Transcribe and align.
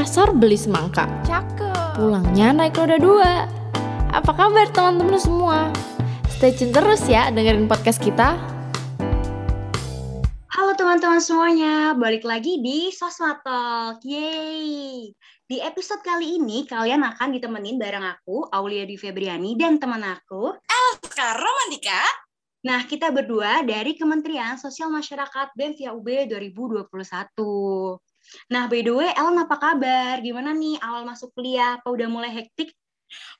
pasar 0.00 0.32
beli 0.32 0.56
semangka. 0.56 1.04
Cakep. 1.28 2.00
Pulangnya 2.00 2.56
naik 2.56 2.72
roda 2.72 2.96
dua. 2.96 3.44
Apa 4.16 4.32
kabar 4.32 4.64
teman-teman 4.72 5.20
semua? 5.20 5.68
Stay 6.32 6.56
tune 6.56 6.72
terus 6.72 7.04
ya 7.04 7.28
dengerin 7.28 7.68
podcast 7.68 8.00
kita. 8.00 8.40
Halo 10.56 10.72
teman-teman 10.72 11.20
semuanya, 11.20 11.92
balik 11.92 12.24
lagi 12.24 12.64
di 12.64 12.88
Sosma 12.88 13.44
Talk. 13.44 14.00
Yeay! 14.00 15.12
Di 15.44 15.60
episode 15.60 16.00
kali 16.00 16.40
ini 16.40 16.64
kalian 16.64 17.04
akan 17.04 17.36
ditemenin 17.36 17.76
bareng 17.76 18.00
aku, 18.08 18.48
Aulia 18.56 18.88
Dwi 18.88 18.96
Febriani, 18.96 19.52
dan 19.60 19.76
teman 19.76 20.00
aku. 20.00 20.56
Sekarang 21.04 21.52
Mandika. 21.60 22.00
Nah, 22.64 22.88
kita 22.88 23.12
berdua 23.12 23.68
dari 23.68 24.00
Kementerian 24.00 24.56
Sosial 24.56 24.88
Masyarakat 24.88 25.52
BEM 25.52 25.76
via 25.76 25.92
UB 25.92 26.08
2021. 26.24 28.00
Nah, 28.50 28.66
by 28.70 28.80
the 28.82 28.92
way, 28.94 29.10
Ellen 29.14 29.38
apa 29.42 29.56
kabar? 29.58 30.18
Gimana 30.22 30.54
nih 30.54 30.78
awal 30.82 31.06
masuk 31.06 31.34
kuliah? 31.34 31.78
Apa 31.78 31.88
udah 31.90 32.08
mulai 32.10 32.30
hektik? 32.30 32.74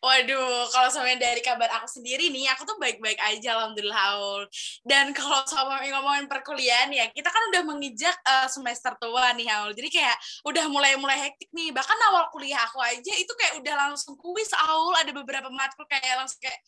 Waduh, 0.02 0.66
kalau 0.74 0.90
sama 0.90 1.14
dari 1.14 1.38
kabar 1.44 1.70
aku 1.78 1.86
sendiri 1.86 2.26
nih, 2.32 2.50
aku 2.50 2.66
tuh 2.66 2.74
baik-baik 2.82 3.20
aja, 3.22 3.54
alhamdulillah. 3.54 4.18
Aul. 4.18 4.42
Dan 4.82 5.14
kalau 5.14 5.46
sama 5.46 5.78
ngomongin 5.86 6.26
perkuliahan 6.26 6.90
ya, 6.90 7.06
kita 7.14 7.30
kan 7.30 7.42
udah 7.54 7.62
mengijak 7.62 8.16
uh, 8.26 8.50
semester 8.50 8.96
tua 8.98 9.30
nih, 9.38 9.46
Aul. 9.60 9.70
Jadi 9.76 9.88
kayak 9.92 10.16
udah 10.42 10.66
mulai-mulai 10.66 11.30
hektik 11.30 11.54
nih. 11.54 11.70
Bahkan 11.70 11.98
awal 12.10 12.26
kuliah 12.34 12.58
aku 12.66 12.82
aja 12.82 13.12
itu 13.14 13.32
kayak 13.38 13.62
udah 13.62 13.74
langsung 13.86 14.18
kuis, 14.18 14.50
Aul. 14.56 14.96
Ada 14.98 15.14
beberapa 15.14 15.46
matkul 15.52 15.86
kayak 15.86 16.18
langsung 16.18 16.42
kayak, 16.42 16.58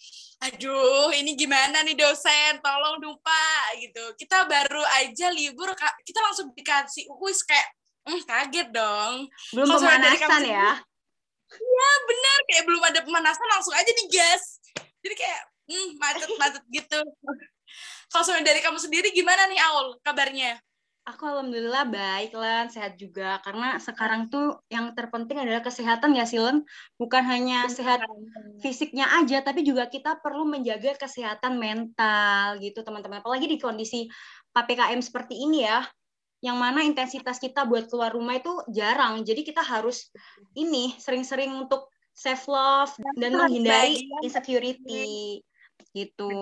aduh, 0.47 1.11
ini 1.11 1.35
gimana 1.35 1.83
nih 1.83 1.99
dosen? 1.99 2.63
Tolong 2.63 3.03
Pak. 3.19 3.83
Gitu. 3.83 4.05
Kita 4.15 4.47
baru 4.47 4.85
aja 5.03 5.27
libur, 5.35 5.75
kita 6.07 6.21
langsung 6.23 6.55
dikasih 6.55 7.11
kuis 7.19 7.43
kayak, 7.43 7.67
hmm, 8.07 8.21
kaget 8.27 8.69
dong. 8.75 9.27
Belum 9.55 9.67
Kalo 9.67 9.79
pemanasan 9.81 10.43
ya? 10.47 10.71
Iya 11.53 11.91
benar 12.09 12.39
kayak 12.49 12.65
belum 12.65 12.83
ada 12.83 13.01
pemanasan 13.05 13.49
langsung 13.51 13.75
aja 13.77 13.93
digas. 13.93 14.63
Jadi 15.03 15.15
kayak 15.19 15.41
hmm, 15.69 15.89
macet-macet 16.01 16.65
gitu. 16.73 17.01
Kalau 18.13 18.45
dari 18.45 18.61
kamu 18.61 18.77
sendiri 18.77 19.09
gimana 19.17 19.49
nih 19.49 19.61
Aul 19.73 19.97
kabarnya? 20.05 20.61
Aku 21.03 21.27
alhamdulillah 21.27 21.91
baik 21.91 22.31
lah, 22.31 22.71
sehat 22.71 22.95
juga. 22.95 23.43
Karena 23.43 23.75
sekarang 23.83 24.31
tuh 24.31 24.63
yang 24.71 24.95
terpenting 24.95 25.35
adalah 25.35 25.59
kesehatan 25.59 26.15
ya 26.15 26.23
Silen. 26.23 26.63
Bukan 26.95 27.27
hanya 27.27 27.67
sehat 27.67 28.07
fisiknya 28.63 29.11
aja, 29.19 29.43
tapi 29.43 29.67
juga 29.67 29.91
kita 29.91 30.23
perlu 30.23 30.47
menjaga 30.47 30.95
kesehatan 30.95 31.59
mental 31.59 32.63
gitu 32.63 32.87
teman-teman. 32.87 33.19
Apalagi 33.19 33.51
di 33.51 33.59
kondisi 33.59 34.07
PPKM 34.55 35.03
seperti 35.03 35.43
ini 35.43 35.67
ya, 35.67 35.83
yang 36.43 36.59
mana 36.59 36.83
intensitas 36.83 37.39
kita 37.39 37.63
buat 37.65 37.87
keluar 37.87 38.11
rumah 38.13 38.37
itu 38.37 38.51
jarang. 38.75 39.23
Jadi 39.23 39.47
kita 39.47 39.63
harus 39.63 40.11
ini 40.59 40.93
sering-sering 40.99 41.55
untuk 41.55 41.87
self 42.13 42.51
love 42.51 42.93
dan 43.15 43.39
menghindari 43.39 44.03
insecurity 44.21 45.41
gitu. 45.95 46.35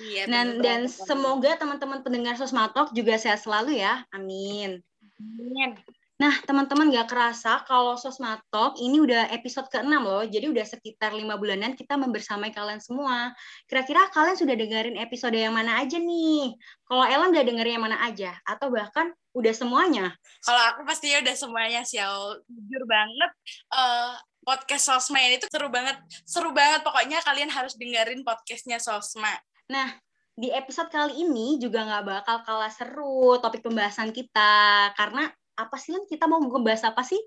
Iya, 0.00 0.24
dan 0.24 0.46
dan 0.64 0.80
semoga 0.88 1.60
teman-teman 1.60 2.00
pendengar 2.00 2.34
Sosmatok 2.40 2.96
juga 2.96 3.20
sehat 3.20 3.44
selalu 3.44 3.76
ya. 3.84 4.08
Amin. 4.16 4.80
Amin. 5.20 5.76
Nah, 6.20 6.36
teman-teman 6.44 6.92
gak 6.92 7.08
kerasa 7.08 7.64
kalau 7.64 7.96
Sosmatok 7.96 8.76
ini 8.76 9.00
udah 9.00 9.32
episode 9.32 9.72
ke-6 9.72 9.88
loh. 10.04 10.20
Jadi 10.28 10.52
udah 10.52 10.68
sekitar 10.68 11.16
lima 11.16 11.40
bulanan 11.40 11.72
kita 11.72 11.96
membersamai 11.96 12.52
kalian 12.52 12.76
semua. 12.76 13.32
Kira-kira 13.64 14.04
kalian 14.12 14.36
sudah 14.36 14.52
dengerin 14.52 15.00
episode 15.00 15.32
yang 15.32 15.56
mana 15.56 15.80
aja 15.80 15.96
nih? 15.96 16.52
Kalau 16.84 17.08
Ellen 17.08 17.32
udah 17.32 17.40
dengerin 17.40 17.80
yang 17.80 17.84
mana 17.88 18.04
aja? 18.04 18.36
Atau 18.44 18.68
bahkan 18.68 19.16
udah 19.32 19.54
semuanya? 19.56 20.12
Kalau 20.44 20.60
aku 20.76 20.84
pastinya 20.84 21.24
udah 21.24 21.36
semuanya 21.40 21.80
sih, 21.88 22.04
Jujur 22.52 22.84
banget. 22.84 23.30
Uh, 23.72 24.12
podcast 24.44 24.92
Sosma 24.92 25.24
ini 25.24 25.40
tuh 25.40 25.48
seru 25.48 25.72
banget. 25.72 25.96
Seru 26.28 26.52
banget. 26.52 26.84
Pokoknya 26.84 27.24
kalian 27.24 27.48
harus 27.48 27.80
dengerin 27.80 28.28
podcastnya 28.28 28.76
Sosma. 28.76 29.32
Nah, 29.72 29.96
di 30.36 30.52
episode 30.52 30.92
kali 30.92 31.24
ini 31.24 31.56
juga 31.56 31.80
nggak 31.80 32.04
bakal 32.04 32.36
kalah 32.44 32.68
seru 32.68 33.40
topik 33.40 33.64
pembahasan 33.64 34.12
kita. 34.12 34.92
Karena 35.00 35.32
apa 35.66 35.76
sih 35.76 35.92
Len? 35.92 36.04
Kita 36.08 36.24
mau 36.24 36.40
ngebahas 36.40 36.92
apa 36.92 37.04
sih? 37.04 37.20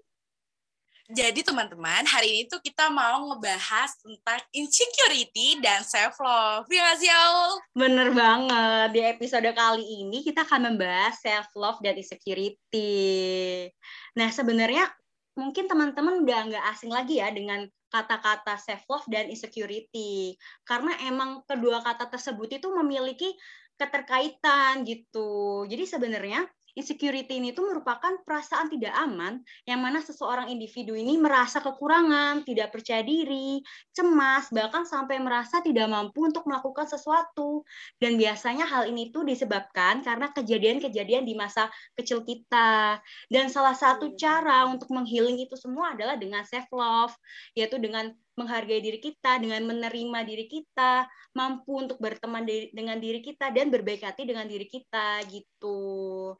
Jadi 1.11 1.43
teman-teman, 1.43 2.07
hari 2.07 2.31
ini 2.31 2.43
tuh 2.47 2.63
kita 2.63 2.87
mau 2.87 3.27
ngebahas 3.27 3.91
tentang 3.99 4.39
insecurity 4.55 5.59
dan 5.59 5.83
self 5.83 6.15
love. 6.23 6.63
Ya 6.71 6.79
nggak 6.79 6.97
sih, 7.03 7.11
Aul? 7.11 7.51
Bener 7.75 8.09
banget. 8.15 8.87
Di 8.95 9.01
episode 9.11 9.51
kali 9.51 9.83
ini 9.83 10.23
kita 10.23 10.47
akan 10.47 10.71
membahas 10.71 11.19
self 11.19 11.51
love 11.59 11.83
dan 11.83 11.99
insecurity. 11.99 13.67
Nah, 14.15 14.31
sebenarnya 14.31 14.87
mungkin 15.35 15.67
teman-teman 15.67 16.23
udah 16.23 16.39
nggak 16.49 16.65
asing 16.71 16.89
lagi 16.89 17.19
ya 17.19 17.27
dengan 17.35 17.67
kata-kata 17.91 18.55
self 18.55 18.87
love 18.87 19.07
dan 19.11 19.27
insecurity. 19.27 20.39
Karena 20.63 20.95
emang 21.03 21.43
kedua 21.43 21.83
kata 21.83 22.07
tersebut 22.07 22.47
itu 22.47 22.71
memiliki 22.71 23.27
keterkaitan 23.75 24.87
gitu. 24.87 25.67
Jadi 25.67 25.83
sebenarnya 25.83 26.47
Insecurity 26.73 27.37
ini 27.37 27.53
tuh 27.53 27.69
merupakan 27.69 28.17
perasaan 28.25 28.65
tidak 28.65 28.97
aman 28.97 29.45
yang 29.69 29.77
mana 29.77 30.01
seseorang 30.01 30.49
individu 30.49 30.97
ini 30.97 31.21
merasa 31.21 31.61
kekurangan, 31.61 32.41
tidak 32.49 32.73
percaya 32.73 33.05
diri, 33.05 33.61
cemas, 33.93 34.49
bahkan 34.49 34.81
sampai 34.81 35.21
merasa 35.21 35.61
tidak 35.61 35.85
mampu 35.85 36.25
untuk 36.25 36.49
melakukan 36.49 36.89
sesuatu. 36.89 37.61
Dan 38.01 38.17
biasanya 38.17 38.65
hal 38.65 38.89
ini 38.89 39.13
tuh 39.13 39.21
disebabkan 39.21 40.01
karena 40.01 40.33
kejadian-kejadian 40.33 41.29
di 41.29 41.37
masa 41.37 41.69
kecil 41.93 42.25
kita. 42.25 42.97
Dan 43.29 43.53
salah 43.53 43.77
satu 43.77 44.09
iya. 44.09 44.17
cara 44.17 44.65
untuk 44.65 44.89
menghealing 44.89 45.45
itu 45.45 45.53
semua 45.53 45.93
adalah 45.93 46.17
dengan 46.17 46.41
self 46.41 46.65
love, 46.73 47.13
yaitu 47.53 47.77
dengan 47.77 48.09
menghargai 48.33 48.81
diri 48.81 48.97
kita, 48.97 49.37
dengan 49.37 49.61
menerima 49.61 50.19
diri 50.25 50.49
kita, 50.49 51.05
mampu 51.37 51.85
untuk 51.85 52.01
berteman 52.01 52.45
dengan 52.49 52.97
diri 52.97 53.21
kita 53.21 53.53
dan 53.53 53.69
berbaik 53.69 54.01
hati 54.01 54.25
dengan 54.25 54.49
diri 54.49 54.65
kita 54.65 55.21
gitu. 55.29 56.33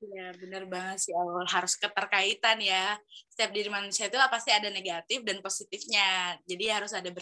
Iya, 0.00 0.32
benar 0.40 0.64
banget 0.64 0.96
sih 1.04 1.12
awal 1.12 1.44
harus 1.44 1.76
keterkaitan 1.76 2.56
ya. 2.64 2.96
Setiap 3.28 3.52
diri 3.52 3.68
manusia 3.68 4.08
itu 4.08 4.16
pasti 4.16 4.48
ada 4.48 4.72
negatif 4.72 5.20
dan 5.28 5.44
positifnya. 5.44 6.40
Jadi 6.48 6.64
harus 6.72 6.96
ada 6.96 7.12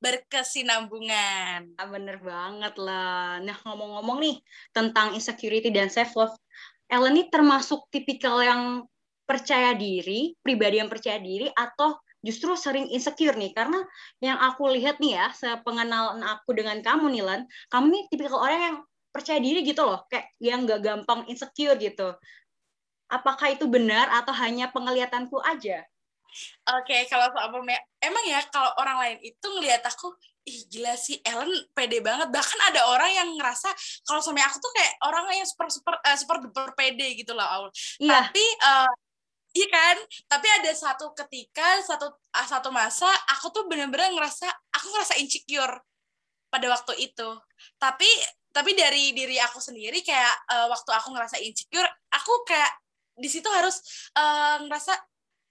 berkesinambungan. 0.00 1.76
Ah, 1.76 1.88
bener 1.92 2.16
banget 2.24 2.74
lah. 2.80 3.44
Nah, 3.44 3.56
ngomong-ngomong 3.68 4.18
nih 4.24 4.36
tentang 4.72 5.12
insecurity 5.12 5.68
dan 5.68 5.92
self 5.92 6.16
love, 6.16 6.32
Ellen 6.88 7.12
ini 7.12 7.28
termasuk 7.28 7.92
tipikal 7.92 8.40
yang 8.40 8.88
percaya 9.28 9.76
diri, 9.76 10.32
pribadi 10.40 10.80
yang 10.80 10.88
percaya 10.88 11.20
diri 11.20 11.52
atau 11.52 12.00
justru 12.24 12.56
sering 12.56 12.88
insecure 12.90 13.36
nih 13.36 13.52
karena 13.52 13.84
yang 14.18 14.40
aku 14.40 14.66
lihat 14.74 14.98
nih 14.98 15.14
ya 15.14 15.30
sepengenalan 15.30 16.24
aku 16.26 16.58
dengan 16.58 16.82
kamu 16.82 17.14
Nilan 17.14 17.46
kamu 17.70 17.86
nih 17.94 18.02
tipikal 18.10 18.42
orang 18.42 18.60
yang 18.66 18.76
percaya 19.16 19.40
diri 19.40 19.64
gitu 19.64 19.82
loh 19.82 20.04
kayak 20.12 20.36
yang 20.38 20.68
nggak 20.68 20.80
gampang 20.84 21.24
insecure 21.32 21.74
gitu 21.80 22.12
apakah 23.08 23.54
itu 23.54 23.64
benar 23.66 24.12
atau 24.12 24.36
hanya 24.36 24.68
penglihatanku 24.70 25.40
aja 25.40 25.86
Oke, 26.68 26.92
okay, 26.92 27.00
kalau 27.08 27.32
soal 27.32 27.48
emang 28.02 28.24
ya 28.28 28.44
kalau 28.52 28.68
orang 28.76 28.96
lain 29.00 29.18
itu 29.24 29.46
ngelihat 29.46 29.80
aku, 29.88 30.12
ih 30.44 30.68
gila 30.68 30.92
sih 30.98 31.16
Ellen 31.24 31.48
pede 31.72 32.04
banget. 32.04 32.28
Bahkan 32.28 32.60
ada 32.72 32.92
orang 32.92 33.10
yang 33.10 33.28
ngerasa 33.34 33.72
kalau 34.04 34.20
sama 34.20 34.44
aku 34.44 34.60
tuh 34.60 34.72
kayak 34.76 34.92
orang 35.06 35.24
yang 35.32 35.48
super 35.48 35.66
super 35.72 35.94
uh, 35.96 36.16
super 36.18 36.36
duper 36.44 36.76
pede 36.76 37.16
gitu 37.16 37.32
loh, 37.32 37.46
Aul. 37.46 37.68
Iya. 37.96 38.10
Tapi 38.28 38.44
uh, 38.62 38.92
iya 39.56 39.68
kan? 39.72 39.96
Tapi 40.28 40.46
ada 40.60 40.70
satu 40.76 41.16
ketika 41.16 41.80
satu 41.82 42.12
uh, 42.12 42.46
satu 42.46 42.68
masa 42.68 43.08
aku 43.32 43.48
tuh 43.54 43.64
bener-bener 43.64 44.12
ngerasa 44.12 44.46
aku 44.76 44.86
ngerasa 44.92 45.14
insecure 45.18 45.80
pada 46.52 46.66
waktu 46.68 47.10
itu. 47.10 47.28
Tapi 47.80 48.08
tapi 48.56 48.72
dari 48.72 49.12
diri 49.12 49.36
aku 49.36 49.60
sendiri 49.60 50.00
kayak 50.00 50.48
uh, 50.48 50.72
waktu 50.72 50.88
aku 50.96 51.12
ngerasa 51.12 51.36
insecure 51.44 51.84
aku 52.08 52.48
kayak 52.48 52.72
di 53.12 53.28
situ 53.28 53.44
harus 53.52 53.84
uh, 54.16 54.64
ngerasa 54.64 54.96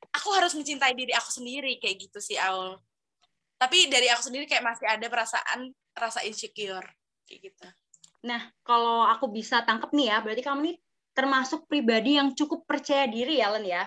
aku 0.10 0.34
harus 0.34 0.58
mencintai 0.58 0.98
diri 0.98 1.14
aku 1.14 1.30
sendiri 1.30 1.78
kayak 1.78 2.10
gitu 2.10 2.18
sih 2.18 2.42
Aul. 2.42 2.82
Tapi 3.62 3.94
dari 3.94 4.10
aku 4.10 4.26
sendiri 4.26 4.50
kayak 4.50 4.66
masih 4.66 4.90
ada 4.90 5.06
perasaan 5.06 5.70
rasa 5.94 6.26
insecure 6.26 6.86
kayak 7.30 7.54
gitu. 7.54 7.68
Nah 8.26 8.50
kalau 8.66 9.06
aku 9.06 9.30
bisa 9.30 9.62
tangkap 9.62 9.94
nih 9.94 10.10
ya 10.10 10.18
berarti 10.26 10.42
kamu 10.42 10.60
nih 10.74 10.78
termasuk 11.14 11.70
pribadi 11.70 12.18
yang 12.18 12.34
cukup 12.34 12.66
percaya 12.66 13.06
diri 13.06 13.38
ya 13.38 13.54
Len 13.54 13.66
ya? 13.70 13.86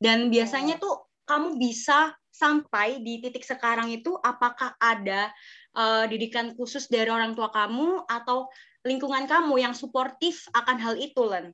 Dan 0.00 0.32
biasanya 0.32 0.80
tuh 0.80 1.12
kamu 1.28 1.60
bisa 1.60 2.16
sampai 2.32 3.00
di 3.00 3.20
titik 3.20 3.42
sekarang 3.42 3.88
itu 3.88 4.12
apakah 4.20 4.76
ada 4.76 5.32
uh, 5.76 6.04
didikan 6.08 6.56
khusus 6.56 6.88
dari 6.88 7.12
orang 7.12 7.36
tua 7.36 7.52
kamu 7.52 8.08
atau 8.08 8.48
lingkungan 8.82 9.28
kamu 9.28 9.60
yang 9.60 9.74
suportif 9.76 10.48
akan 10.56 10.76
hal 10.80 10.94
itu, 10.96 11.22
Len? 11.22 11.52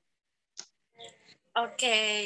Oke. 1.59 1.77
Okay. 1.77 2.23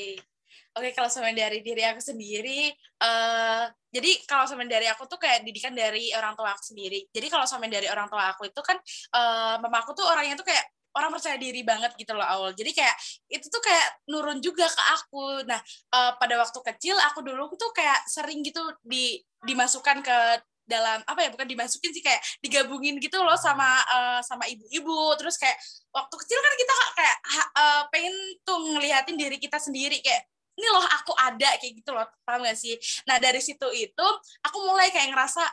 Oke, 0.76 0.92
okay, 0.92 1.00
kalau 1.00 1.08
sama 1.08 1.32
dari 1.32 1.64
diri 1.64 1.88
aku 1.88 2.04
sendiri, 2.04 2.68
uh, 3.00 3.64
jadi 3.88 4.12
kalau 4.28 4.44
sama 4.44 4.68
dari 4.68 4.84
aku 4.84 5.08
tuh 5.08 5.16
kayak 5.16 5.40
didikan 5.40 5.72
dari 5.72 6.12
orang 6.12 6.36
tua 6.36 6.52
aku 6.52 6.60
sendiri. 6.60 7.00
Jadi 7.08 7.32
kalau 7.32 7.48
sama 7.48 7.64
dari 7.64 7.88
orang 7.88 8.12
tua 8.12 8.36
aku 8.36 8.44
itu 8.44 8.60
kan, 8.60 8.76
uh, 9.16 9.56
mama 9.56 9.80
aku 9.80 9.96
tuh 9.96 10.04
orangnya 10.04 10.36
tuh 10.36 10.44
kayak 10.44 10.68
orang 10.96 11.12
percaya 11.12 11.36
diri 11.36 11.60
banget 11.60 11.92
gitu 12.00 12.16
loh 12.16 12.24
awal 12.24 12.50
jadi 12.56 12.72
kayak 12.72 12.96
itu 13.28 13.46
tuh 13.52 13.60
kayak 13.60 14.00
nurun 14.08 14.40
juga 14.40 14.64
ke 14.64 14.82
aku 14.96 15.44
nah 15.44 15.60
uh, 15.92 16.16
pada 16.16 16.40
waktu 16.40 16.56
kecil 16.72 16.96
aku 17.12 17.20
dulu 17.20 17.52
tuh 17.60 17.70
kayak 17.76 18.00
sering 18.08 18.40
gitu 18.40 18.64
di 18.80 19.20
dimasukkan 19.44 20.00
ke 20.00 20.18
dalam 20.66 21.00
apa 21.06 21.20
ya 21.22 21.30
bukan 21.30 21.46
dimasukin 21.46 21.94
sih 21.94 22.02
kayak 22.02 22.18
digabungin 22.42 22.98
gitu 22.98 23.22
loh 23.22 23.38
sama 23.38 23.80
uh, 23.86 24.20
sama 24.20 24.44
ibu-ibu. 24.50 25.14
Terus 25.16 25.38
kayak 25.38 25.56
waktu 25.94 26.14
kecil 26.14 26.38
kan 26.42 26.54
kita 26.58 26.74
kayak 26.98 27.16
uh, 27.56 27.82
pengen 27.88 28.14
tuh 28.42 28.58
ngeliatin 28.74 29.16
diri 29.16 29.38
kita 29.38 29.56
sendiri. 29.62 30.02
Kayak 30.02 30.26
ini 30.58 30.68
loh 30.68 30.84
aku 30.84 31.14
ada 31.16 31.54
kayak 31.62 31.72
gitu 31.80 31.90
loh. 31.94 32.04
Paham 32.26 32.44
gak 32.44 32.58
sih? 32.58 32.74
Nah 33.06 33.16
dari 33.22 33.38
situ 33.38 33.70
itu 33.72 34.06
aku 34.42 34.58
mulai 34.66 34.90
kayak 34.90 35.14
ngerasa 35.14 35.46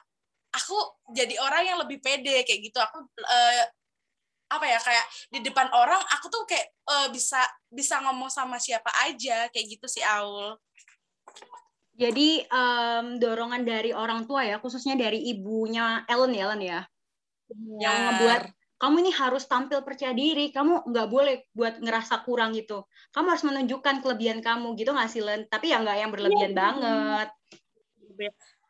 aku 0.53 0.77
jadi 1.13 1.37
orang 1.39 1.63
yang 1.69 1.77
lebih 1.79 2.01
pede 2.01 2.41
kayak 2.43 2.59
gitu. 2.73 2.81
Aku 2.81 3.05
uh, 3.05 3.63
apa 4.53 4.65
ya 4.69 4.77
kayak 4.77 5.05
di 5.33 5.39
depan 5.41 5.65
orang 5.73 5.97
aku 6.13 6.29
tuh 6.29 6.45
kayak 6.45 6.69
uh, 6.85 7.09
bisa 7.09 7.41
bisa 7.73 7.97
ngomong 8.05 8.29
sama 8.29 8.61
siapa 8.61 8.93
aja 9.01 9.49
kayak 9.49 9.65
gitu 9.65 9.89
sih 9.89 10.05
Aul 10.05 10.53
jadi 11.93 12.29
um, 12.49 13.21
dorongan 13.21 13.61
dari 13.63 13.93
orang 13.93 14.25
tua 14.25 14.45
ya 14.45 14.57
khususnya 14.57 14.97
dari 14.97 15.29
ibunya 15.29 16.01
Ellen 16.09 16.33
ya 16.33 16.43
Ellen 16.49 16.61
ya 16.61 16.81
Benar. 17.49 17.79
yang 17.81 17.97
ngebuat 18.09 18.43
kamu 18.83 18.99
ini 18.99 19.11
harus 19.15 19.47
tampil 19.47 19.79
percaya 19.79 20.11
diri, 20.11 20.51
kamu 20.51 20.91
nggak 20.91 21.07
boleh 21.07 21.47
buat 21.55 21.79
ngerasa 21.79 22.19
kurang 22.27 22.51
gitu. 22.51 22.83
Kamu 23.15 23.31
harus 23.31 23.47
menunjukkan 23.47 24.03
kelebihan 24.03 24.43
kamu 24.43 24.75
gitu 24.75 24.91
nggak 24.91 25.07
sih 25.07 25.23
Len? 25.23 25.47
Tapi 25.47 25.71
ya 25.71 25.79
nggak 25.79 25.97
yang 26.03 26.11
berlebihan 26.11 26.51
ya, 26.51 26.57
banget. 26.67 27.27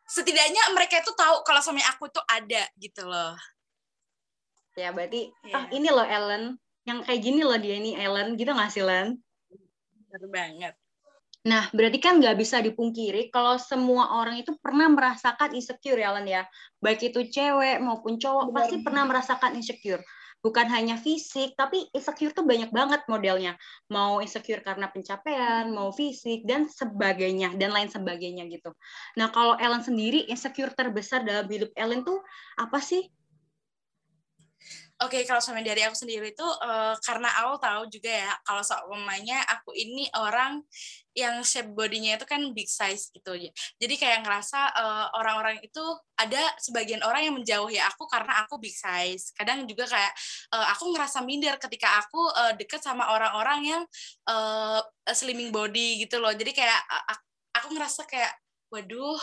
Setidaknya 0.06 0.70
mereka 0.78 1.02
itu 1.02 1.10
tahu 1.18 1.42
kalau 1.42 1.66
suami 1.66 1.82
aku 1.82 2.14
tuh 2.14 2.22
ada 2.30 2.62
gitu 2.78 3.10
loh. 3.10 3.34
Ya 4.78 4.94
berarti, 4.94 5.34
ya. 5.50 5.54
ah 5.58 5.66
ini 5.74 5.90
loh 5.90 6.06
Ellen, 6.06 6.62
yang 6.86 7.02
kayak 7.02 7.22
gini 7.26 7.42
loh 7.42 7.58
dia 7.58 7.74
ini 7.82 7.98
Ellen, 7.98 8.38
gitu 8.38 8.54
nggak 8.54 8.70
sih 8.70 8.86
Len? 8.86 9.18
Benar 10.14 10.24
banget. 10.30 10.74
Nah, 11.44 11.68
berarti 11.76 12.00
kan 12.00 12.24
nggak 12.24 12.40
bisa 12.40 12.64
dipungkiri 12.64 13.28
kalau 13.28 13.60
semua 13.60 14.16
orang 14.16 14.40
itu 14.40 14.56
pernah 14.64 14.88
merasakan 14.88 15.52
insecure 15.52 16.00
ya, 16.00 16.16
Len 16.16 16.28
ya. 16.28 16.44
Baik 16.80 17.12
itu 17.12 17.28
cewek 17.28 17.84
maupun 17.84 18.16
cowok 18.16 18.52
Benar. 18.52 18.56
pasti 18.56 18.76
pernah 18.80 19.04
merasakan 19.04 19.52
insecure. 19.60 20.00
Bukan 20.44 20.68
hanya 20.72 21.00
fisik, 21.00 21.56
tapi 21.56 21.88
insecure 21.96 22.36
tuh 22.36 22.44
banyak 22.48 22.72
banget 22.72 23.04
modelnya. 23.08 23.56
Mau 23.92 24.20
insecure 24.24 24.60
karena 24.60 24.92
pencapaian, 24.92 25.72
mau 25.72 25.92
fisik, 25.92 26.44
dan 26.48 26.68
sebagainya, 26.68 27.56
dan 27.60 27.72
lain 27.72 27.88
sebagainya 27.88 28.48
gitu. 28.52 28.76
Nah, 29.20 29.32
kalau 29.32 29.56
Ellen 29.60 29.84
sendiri, 29.84 30.28
insecure 30.28 30.72
terbesar 30.76 31.24
dalam 31.28 31.48
hidup 31.48 31.72
Ellen 31.80 32.04
tuh 32.04 32.20
apa 32.60 32.80
sih? 32.84 33.08
Oke, 35.02 35.20
okay, 35.20 35.24
kalau 35.26 35.42
sama 35.42 35.66
dari 35.66 35.82
aku 35.82 35.98
sendiri 35.98 36.38
itu 36.38 36.46
uh, 36.46 36.94
karena 37.02 37.26
aku 37.42 37.58
tahu 37.58 37.82
juga 37.90 38.14
ya 38.14 38.32
kalau 38.46 38.62
seumpamanya 38.62 39.42
aku 39.50 39.74
ini 39.74 40.06
orang 40.14 40.62
yang 41.18 41.42
shape 41.42 41.74
bodinya 41.74 42.14
itu 42.14 42.26
kan 42.30 42.42
big 42.54 42.70
size 42.70 43.10
gitu. 43.10 43.34
Jadi 43.82 43.96
kayak 43.98 44.22
ngerasa 44.22 44.60
uh, 44.74 45.08
orang-orang 45.18 45.58
itu 45.66 45.82
ada 46.14 46.42
sebagian 46.62 47.02
orang 47.02 47.26
yang 47.26 47.36
menjauhi 47.36 47.82
aku 47.82 48.06
karena 48.06 48.46
aku 48.46 48.62
big 48.62 48.78
size. 48.78 49.34
Kadang 49.34 49.66
juga 49.66 49.90
kayak 49.90 50.14
uh, 50.54 50.68
aku 50.78 50.94
ngerasa 50.94 51.26
minder 51.26 51.58
ketika 51.58 51.98
aku 51.98 52.22
uh, 52.30 52.54
deket 52.54 52.86
sama 52.86 53.10
orang-orang 53.18 53.60
yang 53.66 53.84
uh, 54.30 54.80
slimming 55.10 55.50
body 55.50 56.06
gitu 56.06 56.22
loh. 56.22 56.32
Jadi 56.38 56.54
kayak 56.54 56.82
uh, 56.86 57.18
aku 57.58 57.68
ngerasa 57.74 58.06
kayak 58.06 58.34
waduh, 58.70 59.22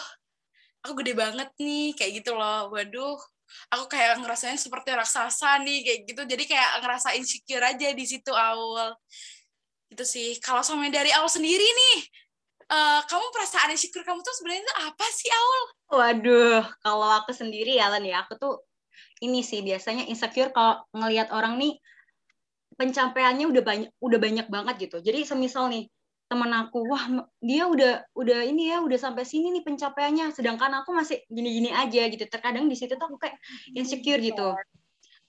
aku 0.82 0.92
gede 1.02 1.14
banget 1.14 1.48
nih 1.62 1.94
kayak 1.94 2.22
gitu 2.22 2.34
loh. 2.34 2.70
Waduh, 2.74 3.18
aku 3.72 3.84
kayak 3.90 4.20
ngerasain 4.20 4.58
seperti 4.58 4.94
raksasa 4.94 5.60
nih 5.62 5.78
kayak 5.86 6.00
gitu. 6.06 6.22
Jadi 6.26 6.44
kayak 6.46 6.70
ngerasa 6.84 7.14
insecure 7.16 7.64
aja 7.64 7.88
di 7.92 8.04
situ 8.06 8.32
awal 8.32 8.94
itu 9.90 10.04
sih. 10.06 10.38
Kalau 10.38 10.62
sama 10.62 10.86
dari 10.88 11.10
awal 11.10 11.28
sendiri 11.28 11.64
nih 11.64 11.96
uh, 12.70 13.00
kamu 13.04 13.26
perasaan 13.34 13.74
insecure 13.74 14.06
kamu 14.06 14.22
tuh 14.22 14.34
sebenarnya 14.38 14.64
apa 14.86 15.06
sih 15.10 15.28
awal 15.28 15.62
waduh 15.90 16.62
kalau 16.80 17.08
aku 17.18 17.34
sendiri 17.34 17.76
ya 17.76 17.90
Len 17.90 18.06
ya 18.06 18.22
aku 18.22 18.38
tuh 18.38 18.54
ini 19.20 19.42
sih 19.42 19.60
biasanya 19.60 20.06
insecure 20.08 20.54
kalau 20.54 20.86
ngelihat 20.94 21.34
orang 21.34 21.58
nih 21.60 21.76
pencapaiannya 22.78 23.44
udah 23.44 23.62
banyak 23.62 23.90
udah 24.00 24.18
banyak 24.18 24.46
banget 24.48 24.88
gitu. 24.88 25.04
Jadi 25.04 25.28
semisal 25.28 25.68
nih 25.68 25.84
teman 26.30 26.54
aku 26.54 26.86
wah 26.86 27.26
dia 27.42 27.66
udah 27.66 28.06
udah 28.14 28.46
ini 28.46 28.70
ya 28.70 28.78
udah 28.78 28.94
sampai 28.94 29.26
sini 29.26 29.50
nih 29.50 29.66
pencapaiannya 29.66 30.30
sedangkan 30.30 30.70
aku 30.78 30.94
masih 30.94 31.26
gini-gini 31.26 31.74
aja 31.74 32.06
gitu. 32.06 32.22
Terkadang 32.30 32.70
di 32.70 32.78
situ 32.78 32.94
tuh 32.94 33.06
aku 33.10 33.18
kayak 33.18 33.34
insecure 33.74 34.22
gitu. 34.22 34.54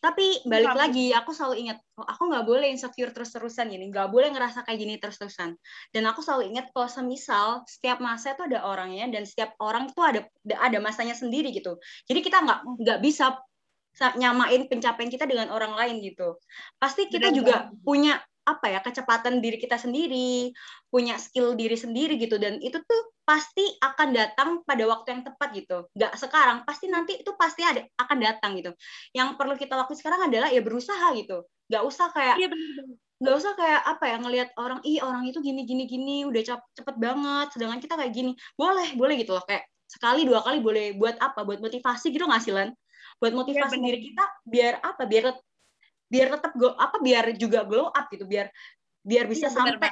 tapi 0.02 0.42
balik 0.50 0.74
lagi 0.74 1.14
aku 1.14 1.30
selalu 1.30 1.62
ingat 1.62 1.78
oh, 1.94 2.02
aku 2.02 2.26
nggak 2.26 2.42
boleh 2.42 2.74
insecure 2.74 3.14
terus-terusan 3.14 3.70
gini 3.70 3.94
nggak 3.94 4.10
boleh 4.10 4.34
ngerasa 4.34 4.66
kayak 4.66 4.78
gini 4.82 4.94
terus-terusan. 5.02 5.58
Dan 5.90 6.04
aku 6.06 6.22
selalu 6.22 6.54
ingat 6.54 6.74
kalau 6.74 6.90
semisal 6.90 7.48
setiap 7.70 8.02
masa 8.02 8.34
itu 8.38 8.46
ada 8.46 8.66
orangnya 8.66 9.10
dan 9.10 9.26
setiap 9.26 9.54
orang 9.62 9.90
itu 9.90 10.02
ada 10.02 10.22
ada 10.58 10.78
masanya 10.82 11.18
sendiri 11.18 11.50
gitu. 11.54 11.78
Jadi 12.10 12.20
kita 12.22 12.46
nggak 12.46 12.60
nggak 12.82 13.00
bisa 13.02 13.42
nyamain 14.18 14.66
pencapaian 14.70 15.10
kita 15.10 15.26
dengan 15.30 15.50
orang 15.54 15.74
lain 15.78 16.02
gitu. 16.02 16.38
Pasti 16.82 17.06
kita 17.06 17.30
juga 17.30 17.70
punya 17.86 18.18
apa 18.52 18.68
ya 18.68 18.80
kecepatan 18.84 19.40
diri 19.40 19.56
kita 19.56 19.80
sendiri, 19.80 20.52
punya 20.92 21.16
skill 21.16 21.56
diri 21.56 21.80
sendiri 21.80 22.20
gitu. 22.20 22.36
Dan 22.36 22.60
itu 22.60 22.78
tuh 22.84 23.02
pasti 23.24 23.64
akan 23.80 24.10
datang 24.12 24.50
pada 24.68 24.84
waktu 24.92 25.08
yang 25.16 25.24
tepat 25.24 25.50
gitu. 25.56 25.78
Gak 25.96 26.20
sekarang, 26.20 26.68
pasti 26.68 26.92
nanti 26.92 27.24
itu 27.24 27.32
pasti 27.40 27.64
ada 27.64 27.88
akan 27.96 28.18
datang 28.20 28.60
gitu. 28.60 28.72
Yang 29.16 29.40
perlu 29.40 29.56
kita 29.56 29.74
lakukan 29.80 29.98
sekarang 30.00 30.28
adalah 30.28 30.52
ya 30.52 30.60
berusaha 30.60 31.08
gitu. 31.16 31.48
Gak 31.72 31.84
usah 31.88 32.12
kayak 32.12 32.36
iya, 32.36 32.50
nggak 33.22 33.36
usah 33.38 33.54
kayak 33.54 33.82
apa 33.86 34.04
ya 34.10 34.18
ngelihat 34.18 34.50
orang 34.58 34.82
ih 34.82 34.98
orang 35.06 35.30
itu 35.30 35.46
gini 35.46 35.62
gini 35.62 35.86
gini 35.86 36.26
udah 36.26 36.42
cepet 36.74 36.96
banget 36.98 37.48
sedangkan 37.56 37.80
kita 37.80 37.96
kayak 37.96 38.12
gini. 38.12 38.32
Boleh 38.60 38.92
boleh 38.98 39.16
gitu 39.16 39.38
loh. 39.38 39.46
Kayak 39.48 39.70
sekali 39.88 40.28
dua 40.28 40.44
kali 40.44 40.60
boleh 40.60 40.98
buat 41.00 41.16
apa? 41.22 41.46
Buat 41.48 41.64
motivasi 41.64 42.12
gitu 42.12 42.28
nggak 42.28 42.44
sih 42.44 42.54
buat 43.22 43.38
iya, 43.38 43.40
motivasi 43.46 43.76
ya, 43.78 43.84
diri 43.86 44.00
kita 44.02 44.26
biar 44.50 44.74
apa? 44.82 45.04
Biar 45.06 45.24
biar 46.12 46.28
tetap 46.36 46.52
go 46.60 46.76
apa 46.76 47.00
biar 47.00 47.32
juga 47.40 47.64
glow 47.64 47.88
up 47.88 48.12
gitu 48.12 48.28
biar 48.28 48.52
biar 49.02 49.26
bisa 49.32 49.48
ya, 49.48 49.56
sampai 49.56 49.90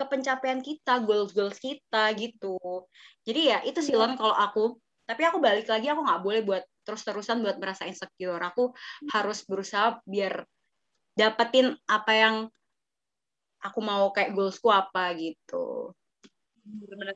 ke 0.00 0.04
pencapaian 0.08 0.58
kita 0.64 1.04
goals 1.04 1.36
goals 1.36 1.60
kita 1.60 2.10
gitu. 2.16 2.56
Jadi 3.22 3.40
ya 3.52 3.58
itu 3.62 3.78
sih 3.84 3.92
ya. 3.94 4.16
kalau 4.16 4.34
aku. 4.34 4.64
Tapi 5.04 5.22
aku 5.28 5.38
balik 5.42 5.68
lagi 5.68 5.92
aku 5.92 6.00
nggak 6.00 6.22
boleh 6.24 6.40
buat 6.42 6.64
terus 6.82 7.04
terusan 7.04 7.44
buat 7.44 7.60
merasa 7.60 7.84
insecure. 7.84 8.40
Aku 8.40 8.72
hmm. 8.72 9.08
harus 9.12 9.44
berusaha 9.44 10.00
biar 10.08 10.42
dapetin 11.12 11.76
apa 11.86 12.12
yang 12.16 12.36
aku 13.62 13.78
mau 13.84 14.10
kayak 14.10 14.32
goalsku 14.32 14.72
apa 14.72 15.12
gitu. 15.14 15.92
Bener-bener 16.64 17.14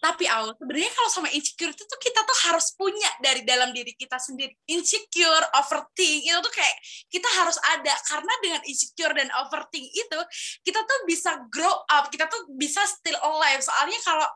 tapi 0.00 0.24
awal 0.24 0.56
sebenarnya 0.56 0.90
kalau 0.96 1.10
sama 1.12 1.28
insecure 1.28 1.76
itu 1.76 1.84
tuh 1.84 2.00
kita 2.00 2.24
tuh 2.24 2.38
harus 2.48 2.72
punya 2.72 3.12
dari 3.20 3.44
dalam 3.44 3.68
diri 3.68 3.92
kita 3.92 4.16
sendiri. 4.16 4.56
Insecure 4.64 5.44
overthink 5.52 6.24
itu 6.24 6.40
tuh 6.40 6.52
kayak 6.56 6.76
kita 7.10 7.28
harus 7.36 7.58
ada. 7.76 7.94
Karena 8.06 8.32
dengan 8.40 8.62
insecure 8.64 9.12
dan 9.12 9.28
overthink 9.44 9.90
itu 9.90 10.20
kita 10.62 10.80
tuh 10.86 10.98
bisa 11.04 11.36
grow 11.50 11.82
up 11.90 12.08
kita 12.08 12.30
tuh 12.30 12.46
bisa 12.54 12.80
still 12.86 13.18
alive. 13.20 13.60
Soalnya 13.60 13.98
kalau 14.06 14.28